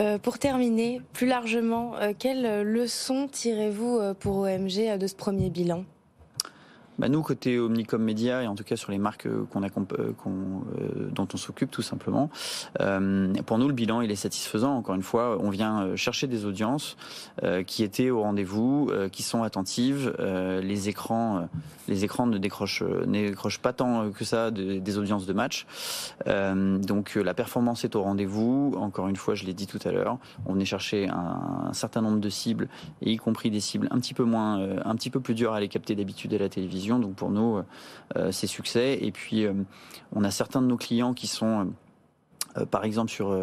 Euh, 0.00 0.18
pour 0.18 0.38
terminer, 0.38 1.00
plus 1.12 1.26
largement, 1.26 1.96
euh, 1.96 2.12
quelles 2.18 2.62
leçons 2.62 3.28
tirez-vous 3.30 3.98
euh, 3.98 4.14
pour 4.14 4.38
OMG 4.38 4.98
de 4.98 5.06
ce 5.06 5.14
premier 5.14 5.50
bilan? 5.50 5.84
Bah 6.98 7.08
nous, 7.08 7.22
côté 7.22 7.58
Omnicom 7.58 8.02
Media, 8.02 8.42
et 8.42 8.46
en 8.46 8.54
tout 8.54 8.64
cas 8.64 8.76
sur 8.76 8.90
les 8.90 8.98
marques 8.98 9.28
qu'on 9.50 9.62
a, 9.62 9.66
euh, 9.66 10.12
dont 11.12 11.28
on 11.32 11.36
s'occupe 11.36 11.70
tout 11.70 11.82
simplement, 11.82 12.30
euh, 12.80 13.32
pour 13.44 13.58
nous, 13.58 13.68
le 13.68 13.74
bilan, 13.74 14.00
il 14.00 14.10
est 14.10 14.16
satisfaisant. 14.16 14.74
Encore 14.76 14.94
une 14.94 15.02
fois, 15.02 15.36
on 15.40 15.50
vient 15.50 15.82
euh, 15.82 15.96
chercher 15.96 16.26
des 16.26 16.44
audiences 16.44 16.96
qui 17.66 17.82
étaient 17.82 18.10
au 18.10 18.22
rendez-vous, 18.22 18.90
qui 19.12 19.22
sont 19.22 19.42
attentives. 19.42 20.14
les 20.18 20.88
écrans, 20.88 21.48
les 21.88 22.04
écrans 22.04 22.26
ne 22.26 22.38
décrochent, 22.38 22.82
pas 23.62 23.72
tant 23.72 24.10
que 24.10 24.24
ça 24.24 24.50
des 24.50 24.98
audiences 24.98 25.26
de 25.26 25.32
match. 25.32 25.66
donc 26.26 27.14
la 27.14 27.34
performance 27.34 27.84
est 27.84 27.94
au 27.94 28.02
rendez-vous. 28.02 28.74
Encore 28.76 29.08
une 29.08 29.16
fois, 29.16 29.34
je 29.34 29.44
l'ai 29.44 29.54
dit 29.54 29.66
tout 29.66 29.78
à 29.84 29.92
l'heure, 29.92 30.18
on 30.46 30.54
venait 30.54 30.64
chercher 30.64 31.08
un, 31.08 31.72
certain 31.72 32.00
nombre 32.00 32.20
de 32.20 32.28
cibles, 32.28 32.68
y 33.02 33.16
compris 33.16 33.50
des 33.50 33.60
cibles 33.60 33.88
un 33.90 33.98
petit 33.98 34.14
peu 34.14 34.24
moins, 34.24 34.60
un 34.84 34.94
petit 34.96 35.10
peu 35.10 35.20
plus 35.20 35.34
dures 35.34 35.52
à 35.52 35.60
les 35.60 35.68
capter 35.68 35.94
d'habitude 35.94 36.32
à 36.34 36.38
la 36.38 36.48
télévision 36.48 36.85
donc 36.98 37.14
pour 37.14 37.30
nous, 37.30 37.62
euh, 38.16 38.30
c'est 38.32 38.46
succès. 38.46 38.98
Et 39.00 39.10
puis, 39.10 39.44
euh, 39.44 39.52
on 40.14 40.24
a 40.24 40.30
certains 40.30 40.62
de 40.62 40.66
nos 40.66 40.76
clients 40.76 41.14
qui 41.14 41.26
sont 41.26 41.72
euh, 42.56 42.64
par 42.64 42.84
exemple 42.84 43.10
sur 43.10 43.36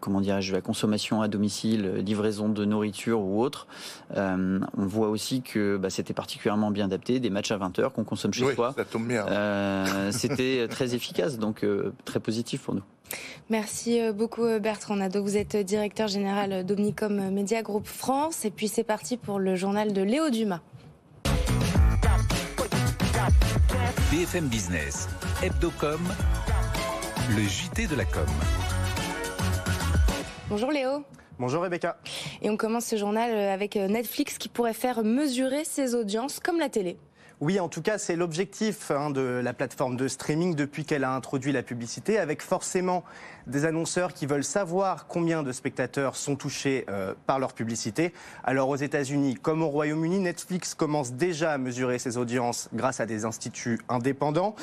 comment 0.00 0.20
dirais-je 0.20 0.52
la 0.52 0.60
consommation 0.60 1.22
à 1.22 1.28
domicile, 1.28 1.94
livraison 1.96 2.48
de 2.48 2.64
nourriture 2.64 3.20
ou 3.20 3.40
autre, 3.40 3.66
on 4.14 4.60
voit 4.76 5.08
aussi 5.08 5.42
que 5.42 5.76
bah, 5.76 5.90
c'était 5.90 6.14
particulièrement 6.14 6.70
bien 6.70 6.86
adapté, 6.86 7.20
des 7.20 7.30
matchs 7.30 7.52
à 7.52 7.56
20 7.56 7.78
heures 7.78 7.92
qu'on 7.92 8.04
consomme 8.04 8.32
chez 8.32 8.44
oui, 8.44 8.54
soi. 8.54 8.74
Ça 8.76 8.84
tombe 8.84 9.06
bien. 9.06 9.24
c'était 10.12 10.66
très 10.68 10.94
efficace, 10.94 11.38
donc 11.38 11.64
très 12.04 12.20
positif 12.20 12.62
pour 12.62 12.74
nous. 12.74 12.82
Merci 13.50 14.00
beaucoup 14.12 14.46
Bertrand 14.60 14.96
Nadeau. 14.96 15.22
Vous 15.22 15.36
êtes 15.36 15.56
directeur 15.56 16.08
général 16.08 16.64
d'Omnicom 16.64 17.30
Media 17.30 17.62
Group 17.62 17.86
France. 17.86 18.44
Et 18.44 18.50
puis 18.50 18.68
c'est 18.68 18.84
parti 18.84 19.16
pour 19.16 19.38
le 19.38 19.54
journal 19.54 19.92
de 19.92 20.02
Léo 20.02 20.30
Dumas. 20.30 20.60
BFM 24.10 24.48
Business, 24.48 25.08
Hebdocom, 25.42 26.00
le 27.36 27.42
JT 27.42 27.86
de 27.86 27.96
la 27.96 28.04
com. 28.04 28.26
Bonjour 30.48 30.70
Léo. 30.70 31.04
Bonjour 31.38 31.62
Rebecca. 31.62 31.98
Et 32.42 32.50
on 32.50 32.56
commence 32.56 32.86
ce 32.86 32.96
journal 32.96 33.36
avec 33.36 33.76
Netflix 33.76 34.38
qui 34.38 34.48
pourrait 34.48 34.74
faire 34.74 35.02
mesurer 35.04 35.64
ses 35.64 35.94
audiences 35.94 36.40
comme 36.40 36.58
la 36.58 36.68
télé. 36.68 36.96
Oui, 37.44 37.60
en 37.60 37.68
tout 37.68 37.82
cas, 37.82 37.98
c'est 37.98 38.16
l'objectif 38.16 38.90
hein, 38.90 39.10
de 39.10 39.20
la 39.20 39.52
plateforme 39.52 39.98
de 39.98 40.08
streaming 40.08 40.54
depuis 40.54 40.86
qu'elle 40.86 41.04
a 41.04 41.14
introduit 41.14 41.52
la 41.52 41.62
publicité, 41.62 42.18
avec 42.18 42.40
forcément 42.40 43.04
des 43.46 43.66
annonceurs 43.66 44.14
qui 44.14 44.24
veulent 44.24 44.42
savoir 44.42 45.06
combien 45.08 45.42
de 45.42 45.52
spectateurs 45.52 46.16
sont 46.16 46.36
touchés 46.36 46.86
euh, 46.88 47.12
par 47.26 47.38
leur 47.38 47.52
publicité. 47.52 48.14
Alors 48.44 48.70
aux 48.70 48.76
États-Unis 48.76 49.34
comme 49.34 49.62
au 49.62 49.68
Royaume-Uni, 49.68 50.20
Netflix 50.20 50.72
commence 50.72 51.12
déjà 51.12 51.52
à 51.52 51.58
mesurer 51.58 51.98
ses 51.98 52.16
audiences 52.16 52.70
grâce 52.72 53.00
à 53.00 53.04
des 53.04 53.26
instituts 53.26 53.78
indépendants. 53.90 54.56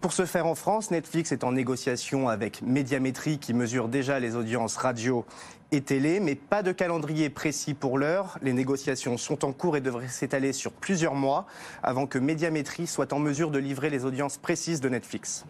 Pour 0.00 0.12
ce 0.12 0.26
faire 0.26 0.46
en 0.46 0.54
France, 0.56 0.90
Netflix 0.90 1.32
est 1.32 1.42
en 1.42 1.52
négociation 1.52 2.28
avec 2.28 2.60
Médiamétrie 2.60 3.38
qui 3.38 3.54
mesure 3.54 3.88
déjà 3.88 4.18
les 4.18 4.36
audiences 4.36 4.76
radio 4.76 5.24
et 5.72 5.80
télé, 5.80 6.20
mais 6.20 6.34
pas 6.34 6.62
de 6.62 6.72
calendrier 6.72 7.30
précis 7.30 7.74
pour 7.74 7.98
l'heure. 7.98 8.38
Les 8.42 8.52
négociations 8.52 9.16
sont 9.18 9.44
en 9.44 9.52
cours 9.52 9.76
et 9.76 9.80
devraient 9.80 10.08
s'étaler 10.08 10.52
sur 10.52 10.72
plusieurs 10.72 11.14
mois 11.14 11.46
avant 11.82 12.06
que 12.06 12.18
Médiamétrie 12.18 12.86
soit 12.86 13.12
en 13.12 13.18
mesure 13.18 13.50
de 13.50 13.58
livrer 13.58 13.90
les 13.90 14.04
audiences 14.04 14.38
précises 14.38 14.80
de 14.80 14.88
Netflix. 14.88 15.44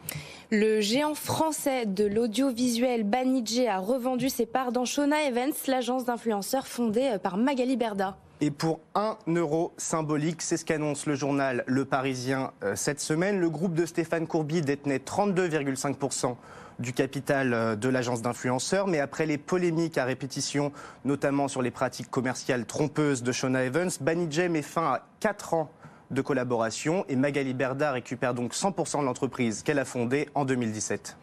Le 0.50 0.80
géant 0.80 1.14
français 1.14 1.86
de 1.86 2.06
l'audiovisuel 2.06 3.04
Banijé 3.04 3.68
a 3.68 3.78
revendu 3.78 4.28
ses 4.28 4.46
parts 4.46 4.72
dans 4.72 4.84
Shona 4.84 5.24
Events, 5.24 5.66
l'agence 5.66 6.04
d'influenceurs 6.04 6.66
fondée 6.66 7.16
par 7.22 7.36
Magali 7.36 7.76
Berda. 7.76 8.16
Et 8.42 8.50
pour 8.50 8.80
un 8.94 9.16
euro 9.28 9.72
symbolique, 9.78 10.42
c'est 10.42 10.58
ce 10.58 10.64
qu'annonce 10.66 11.06
le 11.06 11.14
journal 11.14 11.64
Le 11.66 11.86
Parisien 11.86 12.52
euh, 12.62 12.76
cette 12.76 13.00
semaine. 13.00 13.40
Le 13.40 13.48
groupe 13.48 13.72
de 13.72 13.86
Stéphane 13.86 14.26
Courby 14.26 14.60
détenait 14.60 14.98
32,5% 14.98 16.36
du 16.78 16.92
capital 16.92 17.52
euh, 17.52 17.76
de 17.76 17.88
l'agence 17.88 18.22
d'influenceurs. 18.22 18.86
Mais 18.86 19.00
après 19.00 19.26
les 19.26 19.38
polémiques 19.38 19.98
à 19.98 20.04
répétition, 20.04 20.72
notamment 21.04 21.48
sur 21.48 21.62
les 21.62 21.70
pratiques 21.70 22.10
commerciales 22.10 22.66
trompeuses 22.66 23.22
de 23.22 23.32
Shona 23.32 23.64
Evans, 23.64 23.90
Banijay 24.00 24.48
met 24.48 24.62
fin 24.62 24.86
à 24.86 25.06
4 25.20 25.54
ans 25.54 25.70
de 26.10 26.20
collaboration 26.22 27.04
et 27.08 27.16
Magali 27.16 27.54
Berda 27.54 27.92
récupère 27.92 28.34
donc 28.34 28.52
100% 28.54 29.00
de 29.00 29.04
l'entreprise 29.04 29.62
qu'elle 29.62 29.78
a 29.78 29.84
fondée 29.84 30.28
en 30.34 30.44
2017. 30.44 31.16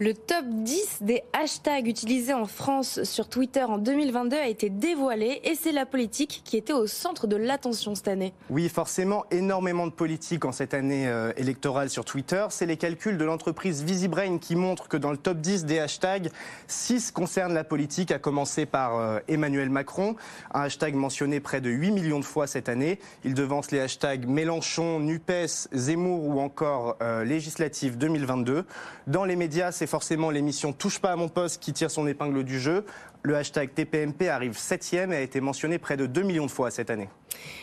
Le 0.00 0.12
top 0.12 0.44
10 0.48 0.98
des 1.02 1.22
hashtags 1.32 1.86
utilisés 1.86 2.34
en 2.34 2.46
France 2.46 3.04
sur 3.04 3.28
Twitter 3.28 3.62
en 3.62 3.78
2022 3.78 4.36
a 4.36 4.48
été 4.48 4.68
dévoilé 4.68 5.40
et 5.44 5.54
c'est 5.54 5.70
la 5.70 5.86
politique 5.86 6.42
qui 6.44 6.56
était 6.56 6.72
au 6.72 6.88
centre 6.88 7.28
de 7.28 7.36
l'attention 7.36 7.94
cette 7.94 8.08
année. 8.08 8.32
Oui, 8.50 8.68
forcément, 8.68 9.24
énormément 9.30 9.86
de 9.86 9.92
politique 9.92 10.44
en 10.44 10.50
cette 10.50 10.74
année 10.74 11.06
euh, 11.06 11.32
électorale 11.36 11.90
sur 11.90 12.04
Twitter. 12.04 12.44
C'est 12.50 12.66
les 12.66 12.76
calculs 12.76 13.16
de 13.16 13.24
l'entreprise 13.24 13.84
VisiBrain 13.84 14.38
qui 14.38 14.56
montrent 14.56 14.88
que 14.88 14.96
dans 14.96 15.12
le 15.12 15.16
top 15.16 15.38
10 15.38 15.64
des 15.64 15.78
hashtags, 15.78 16.28
6 16.66 17.12
concernent 17.12 17.54
la 17.54 17.62
politique, 17.62 18.10
à 18.10 18.18
commencer 18.18 18.66
par 18.66 18.98
euh, 18.98 19.20
Emmanuel 19.28 19.70
Macron, 19.70 20.16
un 20.52 20.62
hashtag 20.62 20.96
mentionné 20.96 21.38
près 21.38 21.60
de 21.60 21.70
8 21.70 21.92
millions 21.92 22.18
de 22.18 22.24
fois 22.24 22.48
cette 22.48 22.68
année. 22.68 22.98
Il 23.22 23.34
devance 23.34 23.70
les 23.70 23.78
hashtags 23.78 24.23
Mélenchon, 24.26 25.00
NUPES, 25.00 25.68
Zemmour 25.72 26.24
ou 26.24 26.40
encore 26.40 26.96
euh, 27.02 27.24
législative 27.24 27.98
2022. 27.98 28.64
Dans 29.06 29.24
les 29.24 29.36
médias, 29.36 29.72
c'est 29.72 29.86
forcément 29.86 30.30
l'émission 30.30 30.72
Touche 30.72 30.98
pas 30.98 31.12
à 31.12 31.16
mon 31.16 31.28
poste 31.28 31.62
qui 31.62 31.72
tire 31.72 31.90
son 31.90 32.06
épingle 32.06 32.44
du 32.44 32.58
jeu. 32.58 32.84
Le 33.22 33.36
hashtag 33.36 33.72
TPMP 33.74 34.28
arrive 34.28 34.58
septième 34.58 35.12
et 35.12 35.16
a 35.16 35.20
été 35.20 35.40
mentionné 35.40 35.78
près 35.78 35.96
de 35.96 36.06
2 36.06 36.22
millions 36.22 36.46
de 36.46 36.50
fois 36.50 36.70
cette 36.70 36.90
année. 36.90 37.08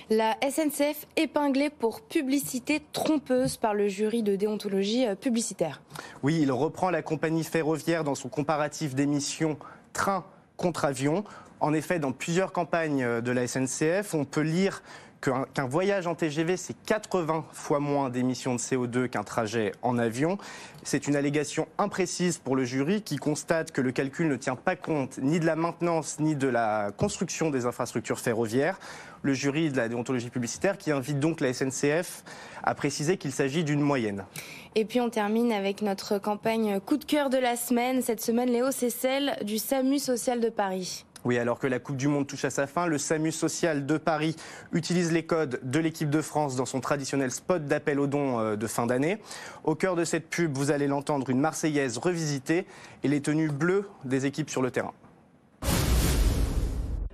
La 0.10 0.36
SNCF 0.42 1.06
épinglée 1.18 1.70
pour 1.70 2.02
publicité 2.02 2.82
trompeuse 2.94 3.58
par 3.58 3.74
le 3.74 3.88
jury 3.88 4.24
de 4.24 4.36
déontologie 4.36 5.06
euh, 5.06 5.16
publicitaire. 5.16 5.82
Oui, 6.24 6.40
il 6.42 6.52
reprend 6.52 6.90
la 6.90 7.02
compagnie 7.02 7.44
ferroviaire 7.44 8.04
dans 8.04 8.16
son 8.16 8.30
comparatif 8.30 8.96
d'émissions 8.96 9.58
train 9.94 10.26
contre 10.58 10.86
avion. 10.86 11.24
En 11.60 11.74
effet, 11.74 12.00
dans 12.00 12.12
plusieurs 12.12 12.52
campagnes 12.52 13.04
euh, 13.04 13.22
de 13.22 13.32
la 13.32 13.48
SNCF, 13.48 14.14
on 14.14 14.26
peut 14.26 14.42
lire 14.42 14.82
qu'un 15.22 15.68
voyage 15.68 16.08
en 16.08 16.16
TGV, 16.16 16.58
c'est 16.58 16.76
80 16.86 17.46
fois 17.52 17.80
moins 17.80 18.10
d'émissions 18.10 18.56
de 18.56 18.60
CO2 18.60 19.08
qu'un 19.08 19.24
trajet 19.24 19.72
en 19.84 19.98
avion. 19.98 20.38
C'est 20.84 21.08
une 21.08 21.16
allégation 21.16 21.68
imprécise 21.78 22.40
pour 22.40 22.56
le 22.56 22.66
jury 22.66 23.04
qui 23.04 23.18
constate 23.18 23.72
que 23.72 23.82
le 23.82 23.92
calcul 23.92 24.28
ne 24.28 24.36
tient 24.36 24.56
pas 24.56 24.76
compte 24.76 25.20
ni 25.20 25.40
de 25.40 25.46
la 25.46 25.56
maintenance 25.56 26.20
ni 26.20 26.36
de 26.36 26.48
la 26.48 26.92
construction 26.98 27.52
des 27.52 27.66
infrastructures 27.66 28.20
ferroviaires. 28.20 28.80
Le 29.22 29.34
jury 29.34 29.70
de 29.70 29.78
la 29.78 29.88
déontologie 29.88 30.32
publicitaire 30.32 30.80
qui 30.80 30.92
invite 30.92 31.20
donc 31.20 31.40
la 31.40 31.54
SNCF 31.54 32.24
à 32.64 32.74
préciser 32.74 33.18
qu'il 33.18 33.32
s'agit 33.32 33.64
d'une 33.64 33.82
moyenne. 33.82 34.26
Et 34.74 34.86
puis 34.86 35.00
on 35.00 35.10
termine 35.10 35.52
avec 35.52 35.84
notre 35.84 36.18
campagne 36.18 36.80
coup 36.80 36.98
de 36.98 37.06
cœur 37.06 37.30
de 37.30 37.38
la 37.38 37.56
semaine. 37.56 38.02
Cette 38.02 38.22
semaine, 38.22 38.50
Léo, 38.50 38.72
c'est 38.72 38.90
celle 38.90 39.38
du 39.44 39.60
SAMU 39.60 40.00
social 40.00 40.40
de 40.40 40.50
Paris. 40.50 41.06
Oui, 41.24 41.38
alors 41.38 41.60
que 41.60 41.68
la 41.68 41.80
Coupe 41.80 41.98
du 41.98 42.08
Monde 42.08 42.26
touche 42.26 42.46
à 42.46 42.50
sa 42.50 42.66
fin, 42.66 42.88
le 42.88 42.98
SAMU 42.98 43.32
social 43.32 43.86
de 43.86 43.98
Paris 43.98 44.36
utilise 44.74 45.12
les 45.12 45.24
codes 45.24 45.60
de 45.64 45.80
l'équipe 45.80 46.10
de 46.10 46.22
France 46.22 46.56
dans 46.56 46.66
son 46.66 46.80
traditionnel 46.80 47.32
spot 47.32 47.66
d'appel 47.66 48.00
aux 48.00 48.08
dons 48.08 48.40
euh, 48.40 48.56
de 48.56 48.68
fin 48.68 48.88
d'année. 48.88 49.20
Au 49.64 49.76
cœur 49.76 49.96
de 49.96 50.04
cette 50.04 50.30
pub, 50.30 50.58
vous 50.58 50.72
allez 50.72 50.88
l'entendre, 50.88 51.30
une 51.30 51.40
Marseillaise 51.40 52.00
revisitée 52.00 52.66
et 53.04 53.08
les 53.08 53.22
tenues 53.22 53.50
bleues 53.50 53.88
des 54.04 54.26
équipes 54.26 54.50
sur 54.50 54.64
le 54.64 54.72
terrain. 54.72 54.94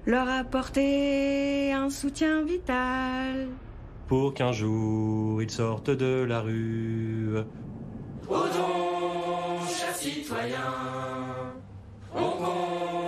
Leur 0.05 0.29
apporter 0.29 1.73
un 1.73 1.89
soutien 1.89 2.43
vital. 2.43 3.49
Pour 4.07 4.33
qu'un 4.33 4.53
jour 4.53 5.41
ils 5.41 5.51
sortent 5.51 5.89
de 5.89 6.23
la 6.23 6.39
rue. 6.39 7.39
Au 8.29 8.35
don, 8.35 9.65
chers 9.67 9.95
citoyens, 9.95 10.55
on 12.15 12.37
votre 12.39 13.06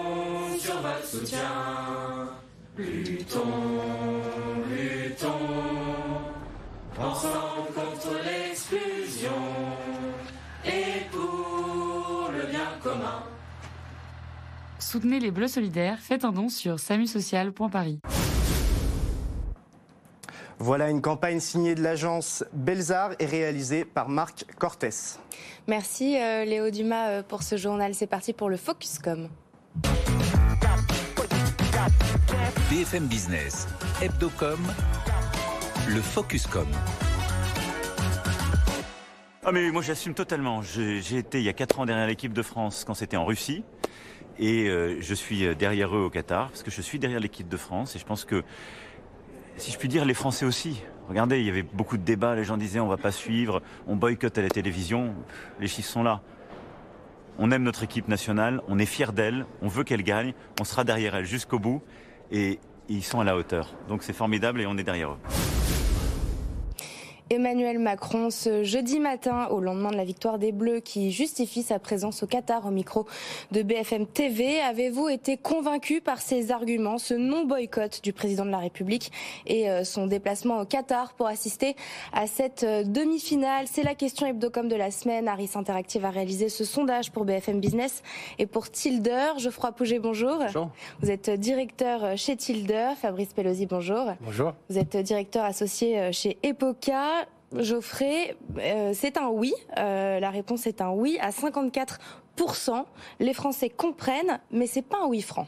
soutien. 1.10 2.30
Luttons, 2.78 3.44
luttons, 4.70 5.28
ensemble 6.98 7.74
contre 7.76 8.16
l'exclusion 8.24 9.32
et 10.66 11.04
pour 11.12 12.30
le 12.32 12.46
bien 12.50 12.68
commun. 12.82 13.24
Soutenez 14.80 15.20
les 15.20 15.32
Bleus 15.32 15.50
solidaires, 15.50 16.00
faites 16.00 16.24
un 16.24 16.32
don 16.32 16.48
sur 16.48 16.80
samusocial.paris. 16.80 18.00
Voilà 20.60 20.90
une 20.90 21.02
campagne 21.02 21.40
signée 21.40 21.74
de 21.74 21.82
l'agence 21.82 22.44
Belzar 22.54 23.12
et 23.20 23.26
réalisée 23.26 23.84
par 23.84 24.10
Marc 24.10 24.46
Cortés. 24.58 24.90
Merci 25.68 26.18
euh, 26.18 26.46
Léo 26.46 26.70
Dumas 26.70 27.10
euh, 27.10 27.24
pour 27.24 27.44
ce 27.44 27.56
journal. 27.58 27.94
C'est 27.94 28.08
parti 28.08 28.34
pour 28.34 28.50
le 28.50 28.58
Focuscom. 28.58 29.30
BFM 32.70 33.08
Business, 33.08 33.68
Hebdocom, 34.02 34.60
le 35.88 36.02
Focuscom. 36.02 36.68
Ah 39.44 39.52
mais 39.52 39.72
moi 39.72 39.82
j'assume 39.82 40.14
totalement. 40.14 40.62
J'ai 40.62 41.18
été 41.18 41.40
il 41.40 41.46
y 41.46 41.50
a 41.50 41.54
4 41.54 41.80
ans 41.80 41.86
derrière 41.86 42.08
l'équipe 42.08 42.34
de 42.34 42.42
France 42.42 42.84
quand 42.86 42.94
c'était 42.94 43.18
en 43.18 43.26
Russie. 43.26 43.64
Et 44.38 44.70
euh, 44.70 44.98
je 45.02 45.14
suis 45.14 45.46
euh, 45.46 45.54
derrière 45.54 45.96
eux 45.96 46.02
au 46.02 46.10
Qatar, 46.10 46.50
parce 46.50 46.64
que 46.64 46.72
je 46.72 46.82
suis 46.82 46.98
derrière 46.98 47.20
l'équipe 47.20 47.50
de 47.50 47.58
France. 47.58 47.96
Et 47.96 48.00
je 48.00 48.06
pense 48.06 48.24
que, 48.24 48.44
si 49.58 49.72
je 49.72 49.78
puis 49.78 49.90
dire, 49.90 50.06
les 50.06 50.14
Français 50.14 50.46
aussi. 50.46 50.82
Regardez, 51.10 51.40
il 51.40 51.46
y 51.46 51.50
avait 51.50 51.64
beaucoup 51.64 51.98
de 51.98 52.04
débats, 52.04 52.36
les 52.36 52.44
gens 52.44 52.56
disaient 52.56 52.80
on 52.80 52.88
va 52.88 52.98
pas 52.98 53.12
suivre, 53.12 53.62
on 53.88 53.96
boycotte 53.96 54.38
à 54.38 54.42
la 54.42 54.50
télévision. 54.50 55.16
Les 55.60 55.68
chiffres 55.68 55.90
sont 55.90 56.04
là. 56.04 56.22
On 57.42 57.52
aime 57.52 57.64
notre 57.64 57.84
équipe 57.84 58.10
nationale, 58.10 58.62
on 58.68 58.80
est 58.80 58.86
fier 58.86 59.14
d'elle, 59.14 59.46
on 59.62 59.70
veut 59.70 59.86
qu'elle 59.86 60.04
gagne, 60.04 60.34
on 60.60 60.66
sera 60.66 60.84
derrière 60.84 61.16
elle 61.16 61.24
jusqu'au 61.24 61.58
bout 61.58 61.82
et 62.32 62.60
ils 62.90 63.02
sont 63.02 63.22
à 63.22 63.24
la 63.24 63.38
hauteur. 63.38 63.74
Donc 63.88 64.04
c'est 64.04 64.12
formidable 64.12 64.60
et 64.60 64.66
on 64.68 64.78
est 64.78 64.84
derrière 64.84 65.12
eux. 65.12 65.18
Emmanuel 67.32 67.78
Macron 67.78 68.32
ce 68.32 68.64
jeudi 68.64 69.00
matin 69.00 69.50
au 69.52 69.60
lendemain 69.60 69.92
de 69.92 69.96
la 69.98 70.04
victoire 70.04 70.40
des 70.40 70.52
Bleus 70.52 70.80
qui 70.80 71.12
justifie 71.12 71.62
sa 71.62 71.78
présence 71.78 72.24
au 72.24 72.28
Qatar 72.28 72.66
au 72.66 72.72
micro 72.72 73.06
de 73.52 73.62
BFM 73.62 74.08
TV. 74.08 74.60
Avez-vous 74.62 75.10
été 75.10 75.38
convaincu 75.38 76.02
par 76.02 76.22
ses 76.22 76.50
arguments, 76.52 76.98
ce 76.98 77.14
non-boycott 77.14 78.02
du 78.04 78.14
président 78.14 78.46
de 78.46 78.50
la 78.50 78.58
République 78.58 79.12
et 79.46 79.70
euh, 79.70 79.84
son 79.84 80.08
déplacement 80.08 80.60
au 80.60 80.66
Qatar 80.66 81.14
pour 81.14 81.28
assister 81.28 81.76
à 82.14 82.26
cette 82.26 82.64
euh, 82.64 82.84
demi-finale? 82.84 83.68
C'est 83.68 83.84
la 83.84 83.94
question 83.94 84.26
hebdocom 84.26 84.68
de 84.68 84.76
la 84.76 84.90
semaine. 84.90 85.28
Harris 85.28 85.52
Interactive 85.54 86.06
a 86.06 86.10
réalisé 86.10 86.50
ce 86.50 86.64
sondage 86.64 87.12
pour 87.12 87.26
BFM 87.26 87.60
Business 87.60 88.02
et 88.40 88.48
pour 88.48 88.72
Tilder. 88.72 89.34
Geoffroy 89.38 89.72
Pouget, 89.74 90.00
bonjour. 90.00 90.40
Bonjour. 90.40 90.70
Vous 91.02 91.12
êtes 91.12 91.30
directeur 91.30 92.18
chez 92.18 92.36
Tilder. 92.36 92.94
Fabrice 93.00 93.34
Pelosi, 93.34 93.68
bonjour. 93.68 94.14
Bonjour. 94.22 94.54
Vous 94.72 94.80
êtes 94.80 94.98
directeur 94.98 95.46
associé 95.46 96.12
chez 96.12 96.40
Epoca. 96.42 97.19
Geoffrey, 97.56 98.36
euh, 98.58 98.92
c'est 98.94 99.18
un 99.18 99.30
oui. 99.30 99.54
Euh, 99.78 100.20
la 100.20 100.30
réponse 100.30 100.68
est 100.68 100.82
un 100.82 100.92
oui 100.92 101.18
à 101.22 101.32
54%. 101.32 102.86
Les 103.20 103.34
Français 103.34 103.70
comprennent, 103.70 104.40
mais 104.52 104.68
c'est 104.68 104.82
pas 104.82 104.98
un 105.04 105.08
oui 105.08 105.22
franc. 105.22 105.48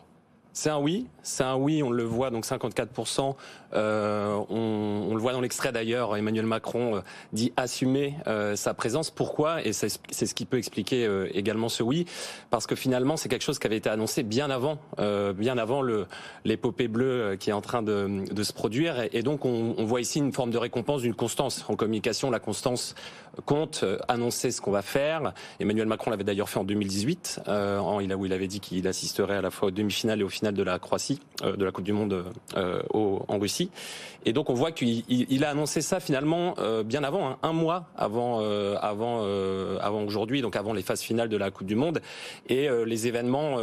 C'est 0.53 0.69
un 0.69 0.79
oui, 0.79 1.07
c'est 1.23 1.43
un 1.43 1.55
oui, 1.55 1.81
on 1.81 1.91
le 1.91 2.03
voit, 2.03 2.29
donc 2.29 2.45
54%. 2.45 3.35
Euh, 3.73 4.39
on, 4.49 5.13
le 5.13 5.21
voit 5.21 5.33
dans 5.33 5.41
l'extrait 5.41 5.71
d'ailleurs, 5.71 6.15
Emmanuel 6.15 6.45
Macron 6.45 6.97
euh, 6.97 7.01
dit 7.33 7.53
assumer 7.57 8.15
euh, 8.27 8.55
sa 8.55 8.73
présence. 8.73 9.09
Pourquoi? 9.09 9.65
Et 9.65 9.73
c'est 9.73 9.89
ce 9.89 10.33
qui 10.33 10.45
peut 10.45 10.57
expliquer 10.57 11.07
également 11.33 11.69
ce 11.69 11.83
oui, 11.83 12.05
parce 12.49 12.67
que 12.67 12.75
finalement 12.75 13.17
c'est 13.17 13.29
quelque 13.29 13.43
chose 13.43 13.59
qui 13.59 13.67
avait 13.67 13.77
été 13.77 13.89
annoncé 13.89 14.23
bien 14.23 14.49
avant, 14.49 14.77
bien 15.35 15.57
avant 15.57 15.81
l'épopée 16.45 16.87
bleue 16.87 17.35
qui 17.39 17.49
est 17.49 17.53
en 17.53 17.61
train 17.61 17.81
de, 17.81 18.23
se 18.43 18.53
produire. 18.53 18.95
Et, 19.11 19.21
donc 19.23 19.45
on, 19.45 19.83
voit 19.83 20.01
ici 20.01 20.19
une 20.19 20.33
forme 20.33 20.51
de 20.51 20.57
récompense 20.57 21.01
d'une 21.01 21.13
constance. 21.13 21.65
En 21.67 21.75
communication, 21.75 22.31
la 22.31 22.39
constance 22.39 22.95
compte 23.45 23.85
annoncer 24.07 24.51
ce 24.51 24.61
qu'on 24.61 24.71
va 24.71 24.81
faire. 24.81 25.33
Emmanuel 25.59 25.87
Macron 25.87 26.11
l'avait 26.11 26.23
d'ailleurs 26.23 26.49
fait 26.49 26.59
en 26.59 26.63
2018, 26.63 27.41
en, 27.47 27.99
il 27.99 28.11
a, 28.11 28.17
où 28.17 28.25
il 28.25 28.33
avait 28.33 28.47
dit 28.47 28.59
qu'il 28.59 28.87
assisterait 28.87 29.37
à 29.37 29.41
la 29.41 29.51
fois 29.51 29.69
aux 29.69 29.71
demi-finales 29.71 30.21
et 30.21 30.23
aux 30.23 30.29
finales 30.29 30.55
de 30.55 30.63
la 30.63 30.79
Croatie, 30.79 31.19
de 31.43 31.63
la 31.63 31.71
Coupe 31.71 31.85
du 31.85 31.93
Monde 31.93 32.25
en 32.55 33.39
Russie. 33.39 33.60
Et 34.25 34.33
donc 34.33 34.49
on 34.49 34.53
voit 34.53 34.71
qu'il 34.71 35.43
a 35.43 35.49
annoncé 35.49 35.81
ça 35.81 35.99
finalement 35.99 36.55
euh, 36.59 36.83
bien 36.83 37.03
avant, 37.03 37.27
hein, 37.27 37.37
un 37.41 37.53
mois 37.53 37.87
avant 37.97 38.39
euh, 38.41 38.75
avant 38.81 39.21
euh, 39.23 39.77
avant 39.81 40.03
aujourd'hui, 40.03 40.41
donc 40.41 40.55
avant 40.55 40.73
les 40.73 40.83
phases 40.83 41.01
finales 41.01 41.29
de 41.29 41.37
la 41.37 41.49
Coupe 41.49 41.67
du 41.67 41.75
Monde. 41.75 42.01
Et 42.47 42.67
les 42.85 43.07
événements 43.07 43.57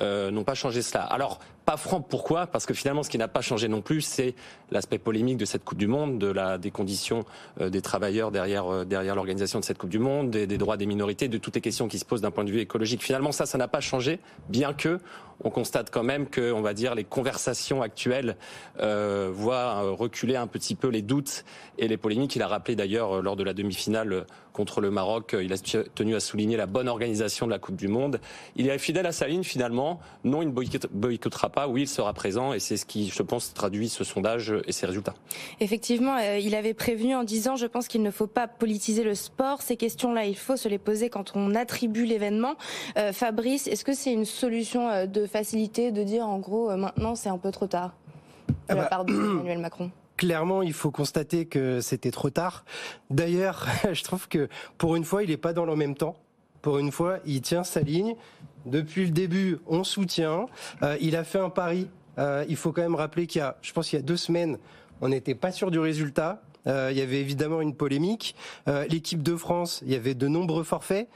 n'ont 0.00 0.44
pas 0.44 0.54
changé 0.54 0.82
cela. 0.82 1.02
Alors 1.02 1.38
pas 1.68 1.76
franc. 1.76 2.00
Pourquoi? 2.00 2.46
Parce 2.46 2.64
que 2.64 2.72
finalement, 2.72 3.02
ce 3.02 3.10
qui 3.10 3.18
n'a 3.18 3.28
pas 3.28 3.42
changé 3.42 3.68
non 3.68 3.82
plus, 3.82 4.00
c'est 4.00 4.34
l'aspect 4.70 4.96
polémique 4.96 5.36
de 5.36 5.44
cette 5.44 5.66
Coupe 5.66 5.76
du 5.76 5.86
Monde, 5.86 6.18
de 6.18 6.28
la, 6.28 6.56
des 6.56 6.70
conditions 6.70 7.26
euh, 7.60 7.68
des 7.68 7.82
travailleurs 7.82 8.30
derrière, 8.30 8.72
euh, 8.72 8.84
derrière 8.86 9.14
l'organisation 9.14 9.60
de 9.60 9.64
cette 9.66 9.76
Coupe 9.76 9.90
du 9.90 9.98
Monde, 9.98 10.30
des, 10.30 10.46
droits 10.56 10.78
des 10.78 10.86
minorités, 10.86 11.28
de 11.28 11.36
toutes 11.36 11.56
les 11.56 11.60
questions 11.60 11.86
qui 11.86 11.98
se 11.98 12.06
posent 12.06 12.22
d'un 12.22 12.30
point 12.30 12.44
de 12.44 12.50
vue 12.50 12.60
écologique. 12.60 13.02
Finalement, 13.02 13.32
ça, 13.32 13.44
ça 13.44 13.58
n'a 13.58 13.68
pas 13.68 13.80
changé, 13.80 14.18
bien 14.48 14.72
que 14.72 14.98
on 15.44 15.50
constate 15.50 15.90
quand 15.90 16.02
même 16.02 16.26
que, 16.26 16.52
on 16.52 16.62
va 16.62 16.74
dire, 16.74 16.94
les 16.94 17.04
conversations 17.04 17.82
actuelles 17.82 18.36
euh, 18.80 19.30
voient 19.32 19.84
euh, 19.84 19.90
reculer 19.92 20.36
un 20.36 20.46
petit 20.46 20.74
peu 20.74 20.88
les 20.88 21.02
doutes 21.02 21.44
et 21.78 21.86
les 21.86 21.96
polémiques. 21.96 22.34
Il 22.34 22.42
a 22.42 22.48
rappelé 22.48 22.74
d'ailleurs 22.76 23.22
lors 23.22 23.36
de 23.36 23.44
la 23.44 23.54
demi-finale 23.54 24.26
contre 24.58 24.80
le 24.80 24.90
Maroc, 24.90 25.36
il 25.40 25.52
a 25.52 25.56
tenu 25.94 26.16
à 26.16 26.20
souligner 26.20 26.56
la 26.56 26.66
bonne 26.66 26.88
organisation 26.88 27.46
de 27.46 27.52
la 27.52 27.60
Coupe 27.60 27.76
du 27.76 27.86
Monde. 27.86 28.20
Il 28.56 28.68
est 28.68 28.76
fidèle 28.78 29.06
à 29.06 29.12
sa 29.12 29.28
ligne 29.28 29.44
finalement. 29.44 30.00
Non, 30.24 30.42
il 30.42 30.48
ne 30.48 30.88
boycottera 30.90 31.48
pas. 31.48 31.68
Oui, 31.68 31.82
il 31.82 31.86
sera 31.86 32.12
présent 32.12 32.52
et 32.52 32.58
c'est 32.58 32.76
ce 32.76 32.84
qui, 32.84 33.08
je 33.08 33.22
pense, 33.22 33.54
traduit 33.54 33.88
ce 33.88 34.02
sondage 34.02 34.52
et 34.66 34.72
ses 34.72 34.86
résultats. 34.86 35.14
Effectivement, 35.60 36.16
euh, 36.16 36.38
il 36.38 36.56
avait 36.56 36.74
prévenu 36.74 37.14
en 37.14 37.22
disant, 37.22 37.54
je 37.54 37.66
pense 37.66 37.86
qu'il 37.86 38.02
ne 38.02 38.10
faut 38.10 38.26
pas 38.26 38.48
politiser 38.48 39.04
le 39.04 39.14
sport. 39.14 39.62
Ces 39.62 39.76
questions-là, 39.76 40.24
il 40.24 40.36
faut 40.36 40.56
se 40.56 40.68
les 40.68 40.78
poser 40.78 41.08
quand 41.08 41.36
on 41.36 41.54
attribue 41.54 42.04
l'événement. 42.04 42.56
Euh, 42.96 43.12
Fabrice, 43.12 43.68
est-ce 43.68 43.84
que 43.84 43.92
c'est 43.92 44.12
une 44.12 44.24
solution 44.24 44.88
euh, 44.88 45.06
de 45.06 45.24
facilité 45.26 45.92
de 45.92 46.02
dire 46.02 46.26
en 46.26 46.40
gros 46.40 46.76
maintenant 46.76 47.14
c'est 47.14 47.28
un 47.28 47.38
peu 47.38 47.52
trop 47.52 47.68
tard? 47.68 47.94
De 48.48 48.54
ah 48.70 48.74
la 48.74 48.82
bah, 48.82 48.88
part 48.88 49.04
d'Emmanuel 49.04 49.58
Macron 49.68 49.92
clairement, 50.18 50.60
il 50.60 50.74
faut 50.74 50.90
constater 50.90 51.46
que 51.46 51.80
c'était 51.80 52.10
trop 52.10 52.28
tard. 52.28 52.66
D'ailleurs, 53.08 53.66
je 53.92 54.02
trouve 54.04 54.28
que 54.28 54.48
pour 54.76 54.96
une 54.96 55.04
fois, 55.04 55.22
il 55.22 55.30
n'est 55.30 55.38
pas 55.38 55.54
dans 55.54 55.64
le 55.64 55.76
même 55.76 55.94
temps. 55.94 56.16
Pour 56.60 56.78
une 56.78 56.92
fois, 56.92 57.20
il 57.24 57.40
tient 57.40 57.64
sa 57.64 57.80
ligne. 57.80 58.16
Depuis 58.66 59.06
le 59.06 59.10
début, 59.12 59.58
on 59.66 59.84
soutient. 59.84 60.46
Euh, 60.82 60.98
il 61.00 61.16
a 61.16 61.24
fait 61.24 61.38
un 61.38 61.48
pari. 61.48 61.88
Euh, 62.18 62.44
il 62.48 62.56
faut 62.56 62.72
quand 62.72 62.82
même 62.82 62.96
rappeler 62.96 63.26
qu'il 63.26 63.38
y 63.38 63.42
a, 63.42 63.56
je 63.62 63.72
pense, 63.72 63.92
il 63.92 63.96
y 63.96 63.98
a 63.98 64.02
deux 64.02 64.16
semaines, 64.16 64.58
on 65.00 65.08
n'était 65.08 65.36
pas 65.36 65.52
sûr 65.52 65.70
du 65.70 65.78
résultat. 65.78 66.42
Euh, 66.66 66.88
il 66.90 66.98
y 66.98 67.00
avait 67.00 67.20
évidemment 67.20 67.60
une 67.60 67.74
polémique. 67.74 68.34
L'équipe 68.90 69.22
de 69.22 69.36
France, 69.36 69.80
il 69.86 69.92
y 69.92 69.94
avait 69.94 70.14
de 70.14 70.26
nombreux 70.26 70.64
forfaits. 70.64 71.08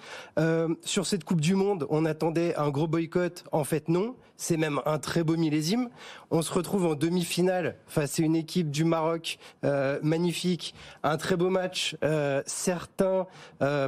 Sur 0.85 1.07
cette 1.07 1.25
Coupe 1.25 1.41
du 1.41 1.57
Monde, 1.57 1.87
on 1.91 2.05
attendait 2.05 2.55
un 2.55 2.71
gros 2.71 2.87
boycott. 2.87 3.45
En 3.51 3.65
fait, 3.65 3.89
non. 3.89 4.15
C'est 4.43 4.57
même 4.57 4.81
un 4.87 4.99
très 4.99 5.23
beau 5.23 5.37
millésime. 5.37 5.89
On 6.33 6.43
se 6.43 6.53
retrouve 6.53 6.87
en 6.87 6.95
demi-finale 6.97 7.77
face 7.87 8.19
à 8.19 8.25
une 8.25 8.35
équipe 8.35 8.73
du 8.73 8.83
Maroc 8.83 9.39
euh, 9.65 10.01
magnifique. 10.03 10.75
Un 11.05 11.17
très 11.17 11.37
beau 11.37 11.49
match. 11.49 11.97
Euh, 12.03 12.43
certains 12.45 13.27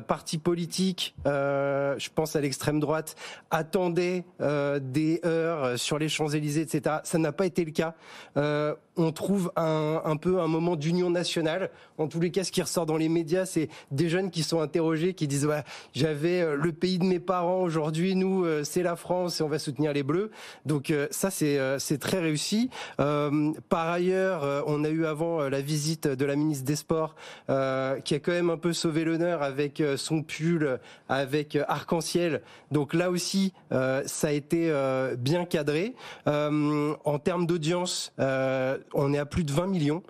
partis 0.07 0.39
politiques, 0.39 1.17
je 1.25 2.09
pense 2.15 2.37
à 2.37 2.41
l'extrême 2.41 2.79
droite, 2.79 3.17
attendaient 3.51 4.25
des 4.39 5.21
heures 5.25 5.77
sur 5.77 5.99
les 5.99 6.09
Champs-Élysées, 6.09 6.61
etc. 6.61 6.99
Ça 7.03 7.19
n'a 7.19 7.33
pas 7.33 7.47
été 7.47 7.65
le 7.65 7.73
cas. 7.73 7.95
on 8.37 9.13
trouve 9.13 9.51
un, 9.57 10.17
peu 10.17 10.41
un 10.41 10.47
moment 10.47 10.77
d'union 10.77 11.11
nationale 11.11 11.25
national. 11.25 11.71
En 11.97 12.07
tous 12.07 12.21
les 12.21 12.31
cas, 12.31 12.45
ce 12.45 12.53
qui 12.53 12.61
ressort 12.61 12.85
dans 12.85 12.99
les 12.99 13.09
médias, 13.09 13.47
c'est 13.47 13.69
des 13.91 14.11
jeunes 14.11 14.31
qui 14.31 14.43
sont 14.43 14.61
interrogés, 14.61 15.15
qui 15.15 15.27
disent 15.27 15.49
j'avais 15.95 16.43
euh, 16.43 16.55
le 16.55 16.73
pays 16.73 16.99
de 16.99 17.05
mes 17.05 17.19
parents 17.19 17.63
aujourd'hui, 17.63 18.15
nous 18.15 18.45
euh, 18.45 18.63
c'est 18.63 18.83
la 18.83 18.95
France 18.95 19.41
et 19.41 19.43
on 19.43 19.49
va 19.49 19.59
soutenir 19.59 19.93
les 19.95 20.03
Bleus. 20.03 20.31
Donc 20.67 20.91
euh, 20.91 21.07
ça 21.11 21.31
c'est 21.31 21.59
c'est 21.79 21.99
très 21.99 22.21
réussi. 22.21 22.71
par 22.97 23.89
ailleurs, 23.89 24.65
on 24.67 24.85
a 24.85 24.89
eu 24.89 25.07
avant 25.07 25.49
la 25.49 25.61
visite 25.61 26.09
de 26.09 26.25
la 26.25 26.37
ministre 26.37 26.65
des 26.65 26.77
Sports 26.77 27.15
qui 27.47 28.15
a 28.15 28.19
quand 28.19 28.33
même 28.33 28.51
un 28.51 28.57
peu 28.57 28.73
sauvé 28.73 29.05
l'honneur 29.05 29.43
avec 29.43 29.83
son 29.97 30.23
pull 30.23 30.79
avec 31.09 31.59
arc-en-ciel. 31.69 32.43
Donc 32.71 32.95
là 32.95 33.11
aussi, 33.11 33.53
ça 33.71 34.29
a 34.29 34.31
été 34.31 34.73
bien 35.19 35.45
cadré. 35.45 35.95
en 36.27 37.19
termes 37.23 37.47
d'audience, 37.47 38.13
on 38.19 39.13
est 39.13 39.19
à 39.19 39.27
plus 39.27 39.45
de 39.45 39.53
20 39.53 39.67
millions, 39.67 40.03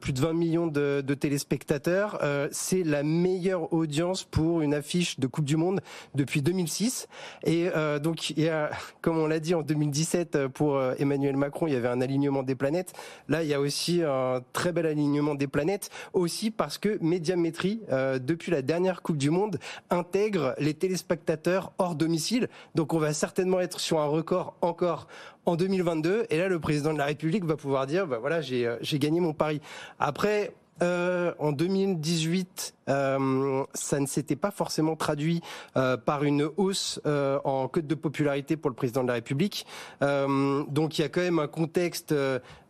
plus 0.00 0.12
de 0.12 0.20
20 0.20 0.32
millions 0.32 0.66
de, 0.66 1.02
de 1.04 1.14
téléspectateurs. 1.14 2.20
c'est 2.50 2.82
la 2.82 3.02
meilleure 3.02 3.72
audience 3.72 4.24
pour 4.24 4.62
une 4.62 4.74
affiche 4.74 5.18
de 5.18 5.26
Coupe 5.26 5.44
du 5.44 5.56
Monde 5.56 5.80
depuis 6.14 6.42
2006. 6.42 7.08
Et 7.44 7.68
euh, 7.74 7.98
donc, 7.98 8.30
il 8.30 8.40
y 8.40 8.48
a, 8.48 8.70
comme 9.00 9.18
on 9.18 9.26
l'a 9.26 9.40
dit 9.40 9.54
en 9.56 9.62
2017 9.62 10.36
euh, 10.36 10.48
pour 10.48 10.76
euh, 10.76 10.94
Emmanuel 10.98 11.36
Macron, 11.36 11.66
il 11.66 11.72
y 11.72 11.76
avait 11.76 11.88
un 11.88 12.00
alignement 12.00 12.42
des 12.42 12.54
planètes. 12.54 12.92
Là, 13.28 13.42
il 13.42 13.48
y 13.48 13.54
a 13.54 13.60
aussi 13.60 14.02
un 14.02 14.42
très 14.52 14.72
bel 14.72 14.86
alignement 14.86 15.34
des 15.34 15.46
planètes, 15.46 15.90
aussi 16.12 16.50
parce 16.50 16.78
que 16.78 16.98
Médiamétrie, 17.00 17.80
depuis 18.20 18.52
la 18.52 18.62
dernière 18.62 19.02
Coupe 19.02 19.16
du 19.16 19.30
Monde, 19.30 19.58
intègre 19.90 20.54
les 20.58 20.74
téléspectateurs 20.74 21.72
hors 21.78 21.94
domicile. 21.94 22.48
Donc, 22.74 22.94
on 22.94 22.98
va 22.98 23.12
certainement 23.12 23.60
être 23.60 23.80
sur 23.80 24.00
un 24.00 24.06
record 24.06 24.56
encore 24.60 25.08
en 25.44 25.56
2022. 25.56 26.26
Et 26.30 26.38
là, 26.38 26.48
le 26.48 26.60
président 26.60 26.92
de 26.92 26.98
la 26.98 27.06
République 27.06 27.44
va 27.44 27.56
pouvoir 27.56 27.86
dire, 27.86 28.06
bah 28.06 28.18
voilà, 28.18 28.40
j'ai 28.40 28.98
gagné 28.98 29.20
mon 29.20 29.32
pari. 29.32 29.60
Après, 29.98 30.52
euh, 30.82 31.32
en 31.38 31.52
2018, 31.52 32.74
euh, 32.88 33.64
ça 33.74 34.00
ne 34.00 34.06
s'était 34.06 34.36
pas 34.36 34.50
forcément 34.50 34.96
traduit 34.96 35.40
euh, 35.76 35.96
par 35.96 36.24
une 36.24 36.48
hausse 36.56 37.00
euh, 37.06 37.38
en 37.44 37.68
code 37.68 37.86
de 37.86 37.94
popularité 37.94 38.56
pour 38.56 38.70
le 38.70 38.76
président 38.76 39.02
de 39.02 39.08
la 39.08 39.14
République. 39.14 39.66
Donc 40.00 40.98
il 40.98 41.02
y 41.02 41.04
a 41.04 41.08
quand 41.08 41.20
même 41.20 41.38
un 41.38 41.46
contexte 41.46 42.14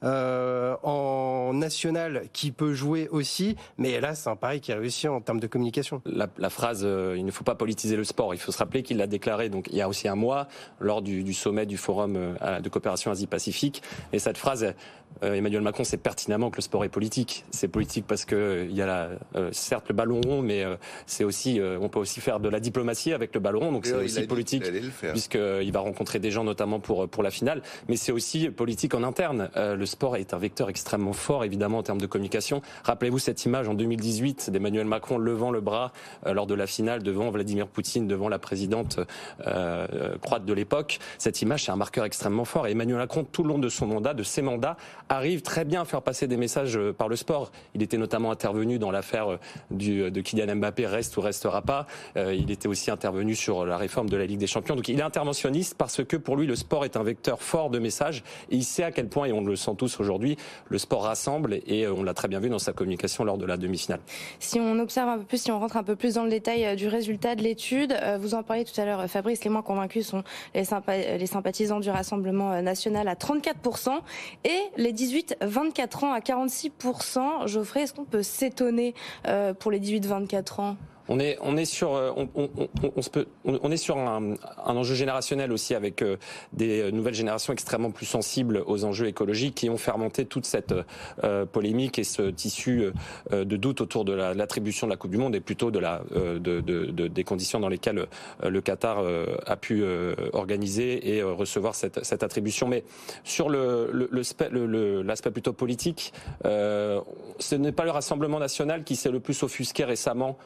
en 0.02 1.50
national 1.55 2.24
qui 2.33 2.52
peut 2.52 2.72
jouer 2.72 3.09
aussi, 3.09 3.57
mais 3.79 4.00
là 4.00 4.14
c'est 4.14 4.31
un 4.31 4.37
pari 4.37 4.61
qui 4.61 4.72
a 4.72 4.76
réussi 4.76 5.09
en 5.09 5.20
termes 5.20 5.40
de 5.40 5.46
communication. 5.46 6.02
La, 6.05 6.50
phrase 6.50 6.83
"il 6.83 7.24
ne 7.24 7.31
faut 7.31 7.44
pas 7.44 7.55
politiser 7.55 7.96
le 7.96 8.05
sport", 8.05 8.35
il 8.35 8.40
faut 8.40 8.52
se 8.52 8.59
rappeler 8.59 8.83
qu'il 8.83 8.96
l'a 8.98 9.07
déclaré 9.07 9.48
donc 9.48 9.68
il 9.70 9.76
y 9.76 9.83
a 9.83 9.88
aussi 9.88 10.09
un 10.09 10.14
mois 10.14 10.48
lors 10.81 11.02
du, 11.02 11.24
du 11.24 11.35
sommet 11.35 11.66
du 11.66 11.76
forum 11.76 12.14
de 12.14 12.68
coopération 12.68 13.11
Asie-Pacifique. 13.11 13.83
Et 14.12 14.18
cette 14.18 14.38
phrase, 14.38 14.74
Emmanuel 15.22 15.62
Macron 15.62 15.85
sait 15.85 15.96
pertinemment 15.96 16.50
que 16.50 16.57
le 16.57 16.62
sport 16.62 16.85
est 16.85 16.88
politique. 16.88 17.44
C'est 17.50 17.68
politique 17.68 18.07
parce 18.07 18.24
que 18.24 18.66
il 18.68 18.76
y 18.76 18.83
a 18.83 18.87
la, 18.87 19.52
certes 19.52 19.88
le 19.88 19.94
ballon 19.94 20.06
rond, 20.14 20.42
mais 20.42 20.64
c'est 21.07 21.25
aussi 21.25 21.61
on 21.81 21.88
peut 21.88 21.99
aussi 21.99 22.21
faire 22.21 22.40
de 22.40 22.49
la 22.49 22.61
diplomatie 22.61 23.12
avec 23.12 23.35
le 23.35 23.40
ballon, 23.40 23.73
donc 23.73 23.87
c'est 23.87 23.95
aussi 23.95 24.27
politique 24.27 24.64
puisqu'il 25.11 25.73
va 25.73 25.81
rencontrer 25.81 26.19
des 26.19 26.31
gens 26.31 26.45
notamment 26.45 26.81
pour 26.81 27.09
pour 27.09 27.23
la 27.23 27.31
finale, 27.31 27.62
mais 27.88 27.97
c'est 27.97 28.12
aussi 28.12 28.51
politique 28.51 28.95
en 28.95 29.03
interne. 29.03 29.51
Euh, 29.57 29.77
le 29.77 29.87
sport 29.87 30.16
est 30.16 30.35
un 30.35 30.38
vecteur 30.38 30.69
extrêmement 30.69 31.12
fort 31.12 31.45
évidemment 31.45 31.79
en 31.79 31.83
termes 31.83 32.01
de 32.01 32.07
communication. 32.07 32.62
Rappelez-vous 32.85 33.19
cette 33.19 33.45
image 33.45 33.69
en 33.69 33.75
2018 33.75 34.51
d'Emmanuel 34.51 34.87
Macron 34.87 35.19
levant 35.19 35.51
le 35.51 35.61
bras 35.61 35.92
euh, 36.27 36.33
lors 36.33 36.47
de 36.47 36.55
la 36.55 36.66
finale 36.66 37.03
devant 37.03 37.31
Vladimir 37.31 37.69
Poutine, 37.69 38.07
devant 38.07 38.29
la 38.29 38.38
présidente 38.38 39.01
euh, 39.47 40.16
croate 40.19 40.45
de 40.45 40.53
l'époque. 40.53 40.99
Cette 41.19 41.42
image 41.42 41.64
c'est 41.64 41.73
un 41.73 41.77
marqueur 41.77 42.05
extrêmement 42.05 42.45
fort. 42.45 42.66
Et 42.66 42.73
Emmanuel 42.73 42.99
Macron 42.99 43.25
tout 43.25 43.42
le 43.42 43.49
long 43.49 43.59
de 43.59 43.69
son 43.69 43.87
mandat, 43.87 44.14
de 44.14 44.23
ses 44.23 44.42
mandats, 44.42 44.77
arrive 45.09 45.42
très 45.42 45.64
bien 45.64 45.83
à 45.83 45.85
faire 45.85 46.03
passer 46.03 46.27
des 46.27 46.37
messages 46.37 46.79
par 46.99 47.09
le 47.09 47.16
sport. 47.16 47.53
Il 47.75 47.83
était 47.83 47.99
notamment 47.99 48.31
intervenu 48.31 48.79
dans 48.79 48.90
l'affaire 48.90 49.38
de 49.96 50.20
Kylian 50.20 50.56
Mbappé 50.56 50.87
reste 50.87 51.16
ou 51.16 51.20
restera 51.20 51.62
pas. 51.62 51.87
il 52.16 52.50
était 52.50 52.68
aussi 52.68 52.90
intervenu 52.90 53.35
sur 53.35 53.64
la 53.66 53.76
réforme 53.76 54.09
de 54.09 54.16
la 54.16 54.26
Ligue 54.26 54.38
des 54.38 54.46
Champions. 54.46 54.76
Donc 54.76 54.88
il 54.88 54.98
est 54.98 55.02
interventionniste 55.02 55.74
parce 55.76 56.04
que 56.04 56.16
pour 56.16 56.37
lui, 56.37 56.46
le 56.46 56.56
sport 56.56 56.85
est 56.85 56.96
un 56.96 57.02
vecteur 57.02 57.42
fort 57.42 57.70
de 57.70 57.78
messages 57.78 58.22
et 58.50 58.56
il 58.56 58.64
sait 58.64 58.82
à 58.82 58.92
quel 58.92 59.09
point, 59.09 59.26
et 59.26 59.32
on 59.32 59.44
le 59.44 59.56
sent 59.56 59.72
tous 59.76 60.00
aujourd'hui, 60.00 60.37
le 60.68 60.78
sport 60.78 61.04
rassemble 61.04 61.61
et 61.66 61.85
euh, 61.85 61.94
on 61.94 62.02
l'a 62.02 62.14
très 62.14 62.28
bien 62.28 62.40
vu 62.40 62.48
dans 62.48 62.59
sa 62.59 62.72
communication 62.72 63.24
lors 63.24 63.38
de 63.38 63.46
la 63.46 63.56
demi-finale. 63.56 64.00
Si 64.38 64.61
on 64.61 64.78
observe 64.78 65.09
un 65.09 65.18
peu 65.18 65.24
plus, 65.24 65.42
si 65.42 65.50
on 65.50 65.59
rentre 65.59 65.76
un 65.76 65.82
peu 65.82 65.96
plus 65.96 66.14
dans 66.14 66.24
le 66.24 66.30
détail 66.30 66.64
euh, 66.64 66.74
du 66.74 66.88
résultat 66.88 67.35
de 67.35 67.42
l'étude, 67.42 67.92
euh, 67.92 68.18
vous 68.18 68.35
en 68.35 68.42
parliez 68.42 68.64
tout 68.64 68.78
à 68.80 68.85
l'heure, 68.85 69.09
Fabrice, 69.09 69.44
les 69.44 69.50
moins 69.50 69.62
convaincus 69.62 70.06
sont 70.06 70.22
les 70.54 71.26
sympathisants 71.26 71.80
du 71.80 71.90
Rassemblement 71.90 72.61
national 72.62 73.09
à 73.09 73.14
34% 73.14 73.90
et 74.44 74.59
les 74.76 74.92
18-24 74.92 76.04
ans 76.04 76.12
à 76.12 76.20
46%. 76.20 77.46
Geoffrey, 77.46 77.82
est-ce 77.82 77.94
qu'on 77.94 78.04
peut 78.04 78.22
s'étonner 78.22 78.94
pour 79.59 79.70
les 79.70 79.80
18-24 79.87 80.61
ans 80.61 80.77
on 81.09 81.21
est, 81.21 81.38
on 81.40 81.57
est 81.57 81.64
sur, 81.64 81.95
euh, 81.95 82.11
on, 82.16 82.29
on, 82.35 82.49
on, 82.97 83.03
se 83.03 83.11
peut, 83.11 83.27
on, 83.45 83.71
est 83.71 83.77
sur 83.77 83.99
un, 83.99 84.35
un, 84.64 84.77
enjeu 84.77 84.95
générationnel 84.95 85.53
aussi 85.53 85.75
avec 85.75 86.03
euh, 86.03 86.16
des 86.53 86.90
nouvelles 86.92 87.14
générations 87.14 87.53
extrêmement 87.53 87.90
plus 87.90 88.07
sensibles 88.07 88.62
aux 88.66 88.85
enjeux 88.85 89.07
écologiques 89.07 89.55
qui 89.55 89.71
ont 89.71 89.77
fermenté 89.77 90.25
toute 90.25 90.47
cette 90.47 90.75
euh, 91.25 91.47
polémique 91.47 91.99
et 91.99 92.05
ce 92.05 92.31
tissu 92.31 92.90
de 93.31 93.57
doute 93.57 93.81
autour 93.81 94.05
de 94.05 94.12
l'attribution 94.12 94.87
de 94.87 94.92
la 94.92 94.97
Coupe 94.97 95.11
du 95.11 95.16
Monde 95.16 95.35
et 95.35 95.40
plutôt 95.40 95.71
de 95.71 95.79
la, 95.79 96.03
de, 96.14 96.38
de, 96.38 96.90
des 97.09 97.25
conditions 97.25 97.61
dans 97.61 97.69
lesquelles 97.69 98.07
le 98.42 98.61
Qatar 98.61 99.03
a 99.47 99.57
pu 99.57 99.85
organiser 100.33 101.16
et 101.16 101.23
recevoir 101.23 101.75
cette, 101.75 102.05
cette, 102.05 102.23
attribution. 102.23 102.69
Mais 102.69 102.85
sur 103.25 103.49
le, 103.49 104.09
l'aspect 104.12 104.49
le, 104.51 104.66
le, 104.66 105.31
plutôt 105.31 105.53
politique, 105.53 106.12
ce 106.45 107.55
n'est 107.55 107.73
pas 107.73 107.85
le 107.85 107.90
Rassemblement 107.90 108.38
national 108.38 108.85
qui 108.85 108.97
s'est 108.97 109.11
le 109.11 109.21
plus 109.21 109.42
offusqué 109.42 109.85
récemment 109.85 110.37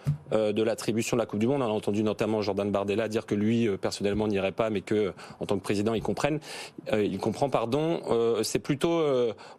de 0.52 0.62
l'attribution 0.62 1.16
de 1.16 1.22
la 1.22 1.26
Coupe 1.26 1.38
du 1.38 1.46
Monde. 1.46 1.62
On 1.62 1.64
a 1.64 1.68
entendu 1.68 2.02
notamment 2.02 2.42
Jordan 2.42 2.70
Bardella 2.70 3.08
dire 3.08 3.26
que 3.26 3.34
lui, 3.34 3.68
euh, 3.68 3.76
personnellement, 3.76 4.28
n'irait 4.28 4.52
pas, 4.52 4.70
mais 4.70 4.80
que, 4.80 5.12
en 5.40 5.46
tant 5.46 5.56
que 5.56 5.62
président, 5.62 5.94
il 5.94 6.02
comprenne. 6.02 6.40
Euh, 6.92 7.04
il 7.04 7.18
comprend, 7.18 7.48
pardon. 7.48 8.00
Euh, 8.10 8.42
c'est 8.42 8.58
plutôt, 8.58 9.02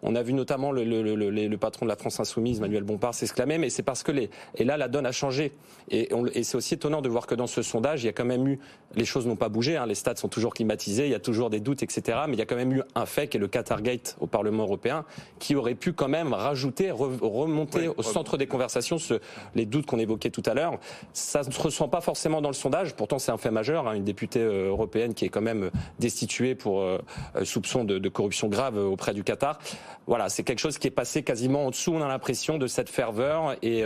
on 0.02 0.16
a 0.16 0.24
vu 0.24 0.34
notamment 0.34 0.72
le, 0.72 0.84
le, 0.84 1.02
le, 1.02 1.30
le, 1.30 1.58
patron 1.58 1.86
de 1.86 1.90
la 1.90 1.96
France 1.96 2.20
Insoumise, 2.20 2.60
Manuel 2.60 2.84
Bompard, 2.84 3.14
s'exclamer, 3.14 3.58
mais 3.58 3.70
c'est 3.70 3.84
parce 3.84 4.04
que 4.04 4.12
les, 4.12 4.30
et 4.56 4.64
là, 4.64 4.78
la 4.78 4.88
donne 4.88 5.06
a 5.06 5.12
changé. 5.12 5.52
Et, 5.90 6.10
et 6.34 6.44
c'est 6.44 6.58
aussi 6.58 6.76
étonnant 6.76 7.02
de 7.02 7.10
voir 7.10 7.28
que 7.28 7.36
dans 7.36 7.48
ce 7.48 7.62
sondage, 7.62 8.04
il 8.04 8.08
y 8.08 8.10
a 8.10 8.14
quand 8.14 8.26
même 8.26 8.48
eu, 8.48 8.60
les 8.96 9.06
choses 9.06 9.28
n'ont 9.28 9.36
pas 9.36 9.50
bougé, 9.50 9.78
hein, 9.78 9.86
les 9.86 9.96
stades 9.96 10.18
sont 10.18 10.28
toujours 10.28 10.54
climatisés, 10.54 11.06
il 11.06 11.12
y 11.12 11.16
a 11.16 11.20
toujours 11.20 11.50
des 11.50 11.60
doutes, 11.60 11.84
etc. 11.84 12.20
Mais 12.28 12.34
il 12.34 12.40
y 12.40 12.42
a 12.42 12.46
quand 12.46 12.56
même 12.56 12.74
eu 12.74 12.82
un 12.96 13.06
fait 13.06 13.28
qui 13.28 13.38
est 13.38 13.40
le 13.40 13.48
Qatargate 13.48 14.18
au 14.20 14.28
Parlement 14.28 14.64
européen, 14.64 15.06
qui 15.40 15.56
aurait 15.56 15.76
pu 15.76 15.94
quand 15.94 16.08
même 16.08 16.34
rajouter, 16.34 16.92
remonter 16.92 17.88
au 17.88 18.02
centre 18.02 18.38
des 18.38 18.48
conversations 18.48 18.98
ce, 18.98 19.16
les 19.56 19.66
doutes 19.66 19.86
qu'on 19.86 20.00
évoquait 20.00 20.30
tout 20.30 20.44
à 20.46 20.54
l'heure. 20.54 20.80
Ça 21.14 21.42
ne 21.44 21.52
se 21.52 21.62
ressent 21.62 21.88
pas 21.88 22.02
forcément 22.02 22.42
dans 22.42 22.50
le 22.50 22.56
sondage. 22.56 22.96
Pourtant, 22.96 23.20
c'est 23.20 23.32
un 23.32 23.38
fait 23.38 23.52
majeur. 23.52 23.88
Hein, 23.88 23.96
une 23.96 24.04
députée 24.04 24.40
euh, 24.40 24.70
européenne 24.70 25.14
qui 25.14 25.26
est 25.26 25.30
quand 25.30 25.42
même 25.42 25.70
destituée 26.00 26.56
pour 26.56 26.82
euh, 26.82 27.00
euh, 27.36 27.46
soupçon 27.46 27.84
de, 27.84 28.10
corruption 28.10 28.48
grave 28.48 28.78
auprès 28.78 29.14
du 29.14 29.24
Qatar. 29.24 29.60
Voilà, 30.08 30.30
c'est 30.30 30.44
quelque 30.44 30.60
chose 30.60 30.78
qui 30.78 30.88
est 30.88 30.92
passé 30.92 31.24
quasiment 31.24 31.66
en 31.66 31.70
dessous. 31.70 31.94
On 31.94 32.02
a 32.02 32.08
l'impression 32.08 32.58
de 32.58 32.68
cette 32.68 32.90
ferveur 32.90 33.56
et, 33.62 33.82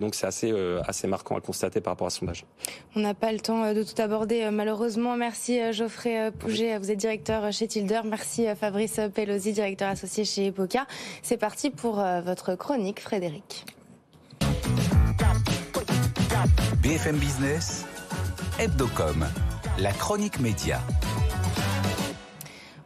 donc 0.00 0.14
c'est 0.14 0.26
assez, 0.26 0.52
assez 0.86 1.06
marquant 1.06 1.36
à 1.36 1.40
constater 1.40 1.80
par 1.80 1.92
rapport 1.92 2.08
à 2.08 2.10
ce 2.10 2.18
sondage. 2.18 2.44
On 2.96 3.00
n'a 3.00 3.14
pas 3.14 3.32
le 3.32 3.38
temps 3.38 3.72
de 3.72 3.82
tout 3.82 4.00
aborder 4.02 4.50
malheureusement. 4.50 5.16
Merci 5.16 5.72
Geoffrey 5.72 6.32
Pouget, 6.32 6.78
vous 6.78 6.90
êtes 6.90 6.98
directeur 6.98 7.52
chez 7.52 7.68
Tilder. 7.68 8.00
Merci 8.04 8.46
Fabrice 8.58 9.00
Pelosi, 9.14 9.52
directeur 9.52 9.90
associé 9.90 10.24
chez 10.24 10.46
Epoca. 10.46 10.86
C'est 11.22 11.38
parti 11.38 11.70
pour 11.70 12.02
votre 12.24 12.56
chronique, 12.56 13.00
Frédéric. 13.00 13.64
BFM 16.82 17.18
Business, 17.18 17.84
Hebdocom, 18.58 19.26
la 19.78 19.92
chronique 19.92 20.38
média. 20.38 20.80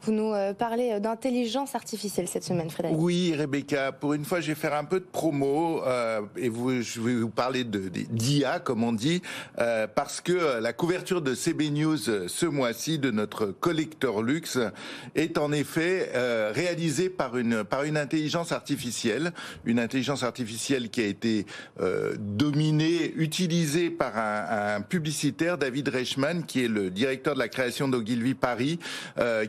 Vous 0.04 0.10
nous 0.10 0.32
euh, 0.32 0.52
parlez 0.52 0.90
euh, 0.92 0.98
d'intelligence 0.98 1.76
artificielle 1.76 2.26
cette 2.26 2.42
semaine, 2.42 2.70
Frédéric. 2.70 2.96
Oui, 2.98 3.34
Rebecca. 3.38 3.92
Pour 3.92 4.14
une 4.14 4.24
fois, 4.24 4.40
je 4.40 4.48
vais 4.48 4.56
faire 4.56 4.74
un 4.74 4.82
peu 4.82 4.98
de 4.98 5.04
promo 5.04 5.80
euh, 5.84 6.22
et 6.36 6.50
je 6.82 7.00
vais 7.00 7.14
vous 7.14 7.28
parler 7.28 7.62
d'IA, 7.62 8.58
comme 8.58 8.82
on 8.82 8.92
dit, 8.92 9.22
parce 9.94 10.20
que 10.20 10.60
la 10.60 10.72
couverture 10.72 11.22
de 11.22 11.34
CB 11.34 11.70
News 11.70 11.96
ce 11.96 12.46
mois-ci 12.46 12.98
de 12.98 13.10
notre 13.10 13.46
collecteur 13.46 14.22
luxe 14.22 14.58
est 15.14 15.38
en 15.38 15.52
effet 15.52 16.10
réalisée 16.52 17.08
par 17.08 17.36
une 17.36 17.64
par 17.64 17.84
une 17.84 17.96
intelligence 17.96 18.52
artificielle, 18.52 19.32
une 19.64 19.78
intelligence 19.78 20.22
artificielle 20.22 20.90
qui 20.90 21.00
a 21.00 21.06
été 21.06 21.46
dominée, 22.18 23.12
utilisée 23.16 23.90
par 23.90 24.16
un, 24.16 24.76
un, 24.76 24.80
publicitaire, 24.80 25.58
David 25.58 25.88
Reichmann, 25.88 26.44
qui 26.44 26.64
est 26.64 26.68
le 26.68 26.90
directeur 26.90 27.34
de 27.34 27.38
la 27.38 27.48
création 27.48 27.88
d'Ogilvy 27.88 28.34
Paris, 28.34 28.78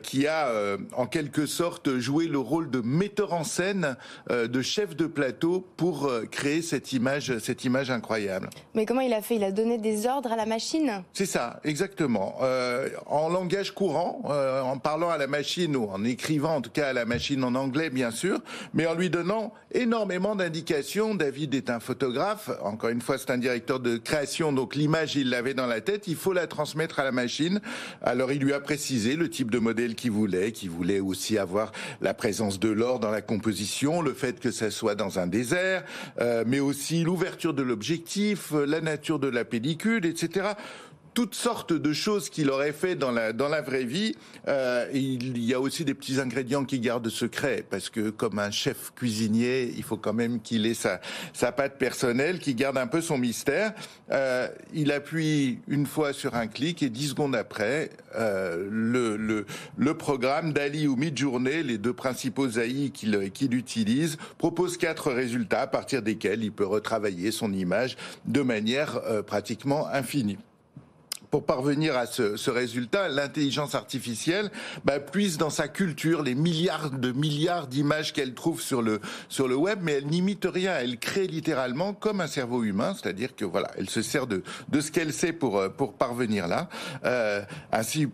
qui 0.01 0.27
a 0.27 0.42
a 0.43 0.49
euh, 0.49 0.77
en 0.95 1.05
quelque 1.05 1.45
sorte 1.45 1.97
joué 1.97 2.27
le 2.27 2.37
rôle 2.37 2.69
de 2.69 2.81
metteur 2.81 3.33
en 3.33 3.43
scène, 3.43 3.95
euh, 4.29 4.47
de 4.47 4.61
chef 4.61 4.95
de 4.95 5.05
plateau 5.05 5.65
pour 5.77 6.05
euh, 6.05 6.25
créer 6.25 6.61
cette 6.61 6.93
image, 6.93 7.37
cette 7.39 7.63
image 7.65 7.91
incroyable. 7.91 8.49
Mais 8.73 8.85
comment 8.85 9.01
il 9.01 9.13
a 9.13 9.21
fait? 9.21 9.35
Il 9.35 9.43
a 9.43 9.51
donné 9.51 9.77
des 9.77 10.05
ordres 10.07 10.31
à 10.31 10.35
la 10.35 10.45
machine? 10.45 11.03
C'est 11.13 11.25
ça, 11.25 11.59
exactement. 11.63 12.39
En 13.07 13.29
langage 13.29 13.71
courant, 13.71 14.21
en 14.25 14.77
parlant 14.77 15.09
à 15.09 15.17
la 15.17 15.27
machine 15.27 15.75
ou 15.75 15.85
en 15.89 16.03
écrivant 16.03 16.55
en 16.55 16.61
tout 16.61 16.69
cas 16.69 16.89
à 16.89 16.93
la 16.93 17.05
machine 17.05 17.43
en 17.43 17.55
anglais 17.55 17.89
bien 17.89 18.11
sûr, 18.11 18.39
mais 18.73 18.85
en 18.85 18.93
lui 18.93 19.09
donnant 19.09 19.53
énormément 19.71 20.35
d'indications. 20.35 21.15
David 21.15 21.53
est 21.55 21.69
un 21.69 21.79
photographe, 21.79 22.49
encore 22.61 22.89
une 22.89 23.01
fois 23.01 23.17
c'est 23.17 23.31
un 23.31 23.37
directeur 23.37 23.79
de 23.79 23.97
création, 23.97 24.51
donc 24.51 24.75
l'image 24.75 25.15
il 25.15 25.29
l'avait 25.29 25.53
dans 25.53 25.67
la 25.67 25.81
tête, 25.81 26.07
il 26.07 26.15
faut 26.15 26.33
la 26.33 26.47
transmettre 26.47 26.99
à 26.99 27.03
la 27.03 27.11
machine. 27.11 27.61
Alors 28.01 28.31
il 28.31 28.39
lui 28.39 28.53
a 28.53 28.59
précisé 28.59 29.15
le 29.15 29.29
type 29.29 29.51
de 29.51 29.59
modèle 29.59 29.95
qu'il 29.95 30.11
voulait, 30.11 30.32
qu'il 30.51 30.69
voulait 30.69 30.99
aussi 30.99 31.37
avoir 31.37 31.71
la 32.01 32.13
présence 32.13 32.59
de 32.59 32.69
l'or 32.69 32.99
dans 32.99 33.11
la 33.11 33.21
composition, 33.21 34.01
le 34.01 34.13
fait 34.13 34.39
que 34.39 34.51
ça 34.51 34.71
soit 34.71 34.95
dans 34.95 35.19
un 35.19 35.27
désert, 35.27 35.83
euh, 36.19 36.43
mais 36.47 36.59
aussi 36.59 37.03
l'ouverture 37.03 37.53
de 37.53 37.63
l'objectif, 37.63 38.53
euh, 38.53 38.65
la 38.65 38.81
nature 38.81 39.19
de 39.19 39.27
la 39.27 39.45
pellicule, 39.45 40.05
etc 40.05 40.53
toutes 41.13 41.35
sortes 41.35 41.73
de 41.73 41.93
choses 41.93 42.29
qu'il 42.29 42.49
aurait 42.49 42.73
fait 42.73 42.95
dans 42.95 43.11
la 43.11 43.33
dans 43.33 43.49
la 43.49 43.61
vraie 43.61 43.83
vie. 43.83 44.15
Euh, 44.47 44.87
il 44.93 45.43
y 45.43 45.53
a 45.53 45.59
aussi 45.59 45.85
des 45.85 45.93
petits 45.93 46.19
ingrédients 46.19 46.65
qui 46.65 46.79
gardent 46.79 47.09
secret 47.09 47.63
parce 47.69 47.89
que 47.89 48.09
comme 48.09 48.39
un 48.39 48.51
chef 48.51 48.91
cuisinier, 48.95 49.73
il 49.75 49.83
faut 49.83 49.97
quand 49.97 50.13
même 50.13 50.41
qu'il 50.41 50.65
ait 50.65 50.73
sa 50.73 50.99
sa 51.33 51.51
pâte 51.51 51.77
personnelle, 51.77 52.39
qui 52.39 52.55
garde 52.55 52.77
un 52.77 52.87
peu 52.87 53.01
son 53.01 53.17
mystère. 53.17 53.73
Euh, 54.11 54.47
il 54.73 54.91
appuie 54.91 55.59
une 55.67 55.85
fois 55.85 56.13
sur 56.13 56.35
un 56.35 56.47
clic 56.47 56.83
et 56.83 56.89
dix 56.89 57.09
secondes 57.09 57.35
après, 57.35 57.91
euh, 58.15 58.67
le, 58.69 59.17
le 59.17 59.45
le 59.77 59.97
programme 59.97 60.53
Dali 60.53 60.87
ou 60.87 60.95
Midjourney, 60.95 61.63
les 61.63 61.77
deux 61.77 61.93
principaux 61.93 62.47
AI 62.47 62.89
qu'il 62.91 63.31
qu'il 63.31 63.53
utilise, 63.53 64.17
propose 64.37 64.77
quatre 64.77 65.11
résultats 65.11 65.61
à 65.61 65.67
partir 65.67 66.01
desquels 66.01 66.43
il 66.43 66.51
peut 66.51 66.65
retravailler 66.65 67.31
son 67.31 67.53
image 67.53 67.97
de 68.25 68.41
manière 68.41 68.97
euh, 69.05 69.21
pratiquement 69.21 69.87
infinie 69.87 70.37
pour 71.33 71.47
parvenir 71.47 71.97
à 71.97 72.05
ce, 72.05 72.37
ce 72.37 72.51
résultat, 72.51 73.09
l'intelligence 73.09 73.73
artificielle 73.73 74.51
bah, 74.85 74.99
puise 74.99 75.39
dans 75.39 75.49
sa 75.49 75.67
culture 75.67 76.21
les 76.21 76.35
milliards 76.35 76.91
de 76.91 77.11
milliards 77.11 77.65
d'images 77.65 78.13
qu'elle 78.13 78.35
trouve 78.35 78.61
sur 78.61 78.83
le 78.83 79.01
sur 79.29 79.47
le 79.47 79.55
web, 79.55 79.79
mais 79.81 79.93
elle 79.93 80.05
n'imite 80.05 80.45
rien. 80.45 80.75
Elle 80.77 80.99
crée 80.99 81.25
littéralement 81.25 81.95
comme 81.95 82.21
un 82.21 82.27
cerveau 82.27 82.63
humain, 82.63 82.93
c'est-à-dire 82.93 83.35
que 83.35 83.45
voilà, 83.45 83.71
elle 83.79 83.89
se 83.89 84.03
sert 84.03 84.27
de 84.27 84.43
de 84.69 84.79
ce 84.79 84.91
qu'elle 84.91 85.11
sait 85.11 85.33
pour 85.33 85.57
euh, 85.57 85.69
pour 85.69 85.93
parvenir 85.95 86.47
là. 86.47 86.69
Euh, 87.03 87.41
ainsi 87.71 88.09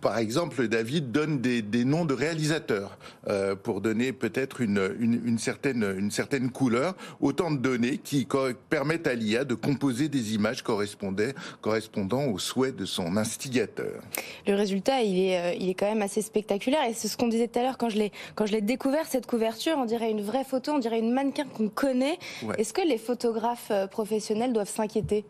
par 0.00 0.18
exemple, 0.18 0.68
David 0.68 1.12
donne 1.12 1.40
des, 1.40 1.62
des 1.62 1.84
noms 1.84 2.04
de 2.04 2.14
réalisateurs 2.14 2.98
euh, 3.28 3.54
pour 3.54 3.80
donner 3.80 4.12
peut-être 4.12 4.60
une, 4.60 4.94
une, 4.98 5.20
une, 5.24 5.38
certaine, 5.38 5.82
une 5.98 6.10
certaine 6.10 6.50
couleur. 6.50 6.94
Autant 7.20 7.50
de 7.50 7.58
données 7.58 7.98
qui 7.98 8.26
permettent 8.68 9.06
à 9.06 9.14
l'IA 9.14 9.44
de 9.44 9.54
composer 9.54 10.08
des 10.08 10.34
images 10.34 10.62
correspondant 10.62 12.24
aux 12.26 12.38
souhaits 12.38 12.76
de 12.76 12.84
son 12.84 13.16
instigateur. 13.16 14.02
Le 14.46 14.54
résultat, 14.54 15.02
il 15.02 15.18
est, 15.18 15.38
euh, 15.38 15.54
il 15.58 15.68
est 15.68 15.74
quand 15.74 15.86
même 15.88 16.02
assez 16.02 16.22
spectaculaire. 16.22 16.84
Et 16.88 16.94
c'est 16.94 17.08
ce 17.08 17.16
qu'on 17.16 17.28
disait 17.28 17.48
tout 17.48 17.58
à 17.58 17.62
l'heure 17.62 17.78
quand 17.78 17.88
je 17.88 17.98
l'ai 17.98 18.12
quand 18.34 18.46
je 18.46 18.52
l'ai 18.52 18.60
découvert 18.60 19.06
cette 19.06 19.26
couverture. 19.26 19.74
On 19.78 19.84
dirait 19.86 20.10
une 20.10 20.22
vraie 20.22 20.44
photo, 20.44 20.72
on 20.72 20.78
dirait 20.78 20.98
une 20.98 21.12
mannequin 21.12 21.44
qu'on 21.44 21.68
connaît. 21.68 22.18
Ouais. 22.42 22.54
Est-ce 22.58 22.72
que 22.72 22.86
les 22.86 22.98
photographes 22.98 23.70
euh, 23.70 23.86
professionnels 23.86 24.52
doivent 24.52 24.70
s'inquiéter? 24.70 25.24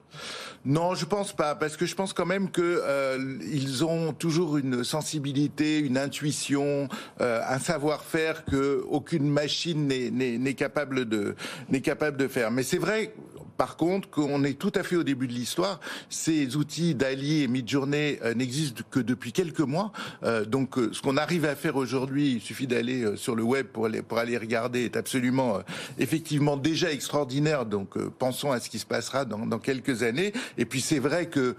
Non, 0.65 0.95
je 0.95 1.05
pense 1.05 1.33
pas, 1.33 1.55
parce 1.55 1.77
que 1.77 1.87
je 1.87 1.95
pense 1.95 2.13
quand 2.13 2.27
même 2.27 2.51
que 2.51 2.83
euh, 2.83 3.39
ils 3.53 3.85
ont 3.85 4.13
toujours 4.13 4.56
une 4.59 4.85
sensibilité, 4.85 5.79
une 5.79 5.99
intuition, 5.99 6.89
euh, 7.21 7.41
un 7.49 7.59
savoir-faire 7.59 8.45
que 8.45 8.85
aucune 8.89 9.29
machine 9.29 9.87
n'est 9.87 10.55
capable 10.55 11.07
de 11.07 11.35
n'est 11.69 11.81
capable 11.81 12.17
de 12.17 12.29
faire. 12.29 12.51
Mais 12.51 12.63
c'est 12.63 12.79
vrai 12.79 13.13
par 13.57 13.79
contre, 13.79 14.11
qu'on 14.11 14.45
est 14.45 14.59
tout 14.59 14.73
à 14.75 14.83
fait 14.83 14.97
au 14.97 15.03
début 15.03 15.27
de 15.27 15.33
l'histoire. 15.33 15.81
Ces 16.11 16.57
outils 16.57 16.95
d'Ali 16.95 17.43
et 17.43 17.49
Midjourney 17.49 18.19
euh, 18.23 18.35
n'existent 18.35 18.83
que 18.91 19.01
depuis 19.01 19.33
quelques 19.33 19.61
mois. 19.61 19.93
Euh, 20.25 20.45
donc, 20.45 20.75
ce 20.93 21.01
qu'on 21.01 21.17
arrive 21.17 21.47
à 21.47 21.57
faire 21.57 21.77
aujourd'hui, 21.77 22.33
il 22.33 22.41
suffit 22.43 22.67
d'aller 22.67 23.17
sur 23.17 23.35
le 23.35 23.43
web 23.43 23.69
pour 23.69 23.87
aller, 23.87 24.37
regarder, 24.37 24.85
est 24.85 24.97
absolument, 24.97 25.61
effectivement, 25.99 26.59
déjà 26.59 26.93
extraordinaire. 26.93 27.65
Donc, 27.65 27.97
pensons 28.19 28.53
à 28.53 28.61
ce 28.61 28.69
qui 28.69 28.79
se 28.79 28.85
passera 28.85 29.25
dans 29.25 29.59
quelques 29.59 30.03
années. 30.03 30.35
Et 30.59 30.67
puis, 30.67 30.83
c'est 30.83 30.99
vrai 30.99 31.27
que 31.27 31.57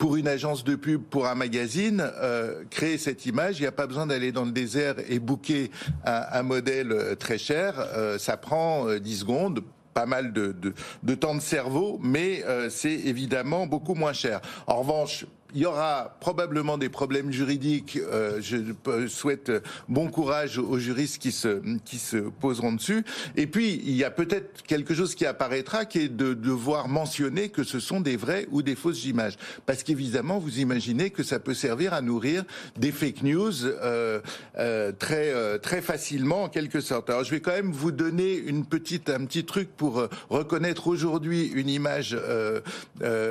pour 0.00 0.16
une 0.16 0.28
agence 0.28 0.64
de 0.64 0.76
pub, 0.76 1.02
pour 1.02 1.26
un 1.26 1.34
magazine, 1.34 2.02
euh, 2.22 2.64
créer 2.70 2.96
cette 2.96 3.26
image, 3.26 3.58
il 3.58 3.62
n'y 3.62 3.66
a 3.68 3.72
pas 3.72 3.86
besoin 3.86 4.06
d'aller 4.06 4.32
dans 4.32 4.46
le 4.46 4.50
désert 4.50 4.94
et 5.10 5.18
booker 5.18 5.70
un, 6.06 6.22
un 6.32 6.42
modèle 6.42 7.16
très 7.18 7.36
cher. 7.36 7.74
Euh, 7.78 8.16
ça 8.18 8.38
prend 8.38 8.88
euh, 8.88 8.98
10 8.98 9.18
secondes 9.18 9.60
pas 9.92 10.06
mal 10.06 10.32
de, 10.32 10.52
de, 10.52 10.72
de, 11.02 11.14
temps 11.14 11.34
de 11.34 11.40
cerveau, 11.40 12.00
mais 12.02 12.42
euh, 12.46 12.70
c'est 12.70 12.94
évidemment 12.94 13.66
beaucoup 13.66 13.94
moins 13.94 14.14
cher. 14.14 14.40
En 14.66 14.76
revanche, 14.76 15.26
il 15.54 15.60
y 15.60 15.66
aura 15.66 16.16
probablement 16.20 16.78
des 16.78 16.88
problèmes 16.88 17.32
juridiques. 17.32 17.98
Euh, 17.98 18.40
je 18.40 19.08
souhaite 19.08 19.52
bon 19.88 20.08
courage 20.08 20.58
aux 20.58 20.78
juristes 20.78 21.18
qui 21.18 21.32
se 21.32 22.18
poseront 22.40 22.72
dessus. 22.72 23.04
Et 23.36 23.46
puis 23.46 23.80
il 23.84 23.96
y 23.96 24.04
a 24.04 24.10
peut-être 24.10 24.62
quelque 24.62 24.94
chose 24.94 25.14
qui 25.14 25.26
apparaîtra, 25.26 25.84
qui 25.84 25.98
est 25.98 26.08
de 26.08 26.34
devoir 26.34 26.88
mentionner 26.88 27.48
que 27.48 27.64
ce 27.64 27.80
sont 27.80 28.00
des 28.00 28.16
vraies 28.16 28.46
ou 28.50 28.62
des 28.62 28.74
fausses 28.74 29.04
images, 29.04 29.34
parce 29.66 29.82
qu'évidemment 29.82 30.38
vous 30.38 30.58
imaginez 30.58 31.10
que 31.10 31.22
ça 31.22 31.38
peut 31.38 31.54
servir 31.54 31.94
à 31.94 32.02
nourrir 32.02 32.44
des 32.76 32.92
fake 32.92 33.22
news 33.22 33.64
euh, 33.64 34.20
euh, 34.58 34.92
très 34.92 35.58
très 35.60 35.82
facilement 35.82 36.44
en 36.44 36.48
quelque 36.48 36.80
sorte. 36.80 37.10
Alors 37.10 37.24
je 37.24 37.30
vais 37.30 37.40
quand 37.40 37.52
même 37.52 37.72
vous 37.72 37.92
donner 37.92 38.34
une 38.34 38.64
petite 38.64 39.10
un 39.10 39.24
petit 39.24 39.44
truc 39.44 39.68
pour 39.76 40.08
reconnaître 40.28 40.86
aujourd'hui 40.86 41.50
une 41.54 41.68
image 41.68 42.16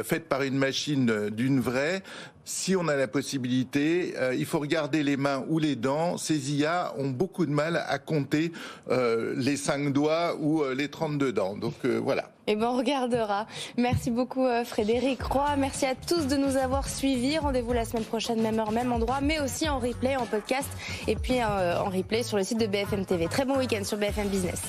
faite 0.03 0.27
par 0.27 0.43
une 0.43 0.57
machine 0.57 1.29
d'une 1.29 1.59
vraie 1.59 2.03
si 2.49 2.75
on 2.75 2.87
a 2.87 2.95
la 2.95 3.07
possibilité, 3.07 4.15
euh, 4.17 4.33
il 4.33 4.45
faut 4.45 4.57
regarder 4.57 5.03
les 5.03 5.17
mains 5.17 5.45
ou 5.49 5.59
les 5.59 5.75
dents. 5.75 6.17
Ces 6.17 6.51
IA 6.53 6.93
ont 6.97 7.09
beaucoup 7.09 7.45
de 7.45 7.51
mal 7.51 7.85
à 7.87 7.99
compter 7.99 8.51
euh, 8.89 9.35
les 9.37 9.55
cinq 9.55 9.93
doigts 9.93 10.35
ou 10.39 10.63
euh, 10.63 10.73
les 10.73 10.87
32 10.87 11.31
dents. 11.31 11.55
Donc 11.55 11.85
voilà. 11.85 12.31
Eh 12.47 12.55
ben, 12.55 12.69
on 12.69 12.77
regardera. 12.77 13.45
Merci 13.77 14.09
beaucoup 14.09 14.47
Frédéric 14.65 15.21
Roy. 15.21 15.55
Merci 15.57 15.85
à 15.85 15.93
tous 15.93 16.25
de 16.25 16.35
nous 16.35 16.57
avoir 16.57 16.89
suivis. 16.89 17.37
Rendez-vous 17.37 17.73
la 17.73 17.85
semaine 17.85 18.05
prochaine, 18.05 18.41
même 18.41 18.59
heure, 18.59 18.71
même 18.71 18.91
endroit, 18.91 19.19
mais 19.21 19.39
aussi 19.39 19.69
en 19.69 19.77
replay, 19.77 20.15
en 20.15 20.25
podcast 20.25 20.69
et 21.07 21.15
puis 21.15 21.43
en 21.43 21.89
replay 21.89 22.23
sur 22.23 22.37
le 22.37 22.43
site 22.43 22.59
de 22.59 22.65
BFM 22.65 23.05
TV. 23.05 23.27
Très 23.27 23.45
bon 23.45 23.57
week-end 23.59 23.83
sur 23.83 23.97
BFM 23.97 24.29
Business. 24.29 24.61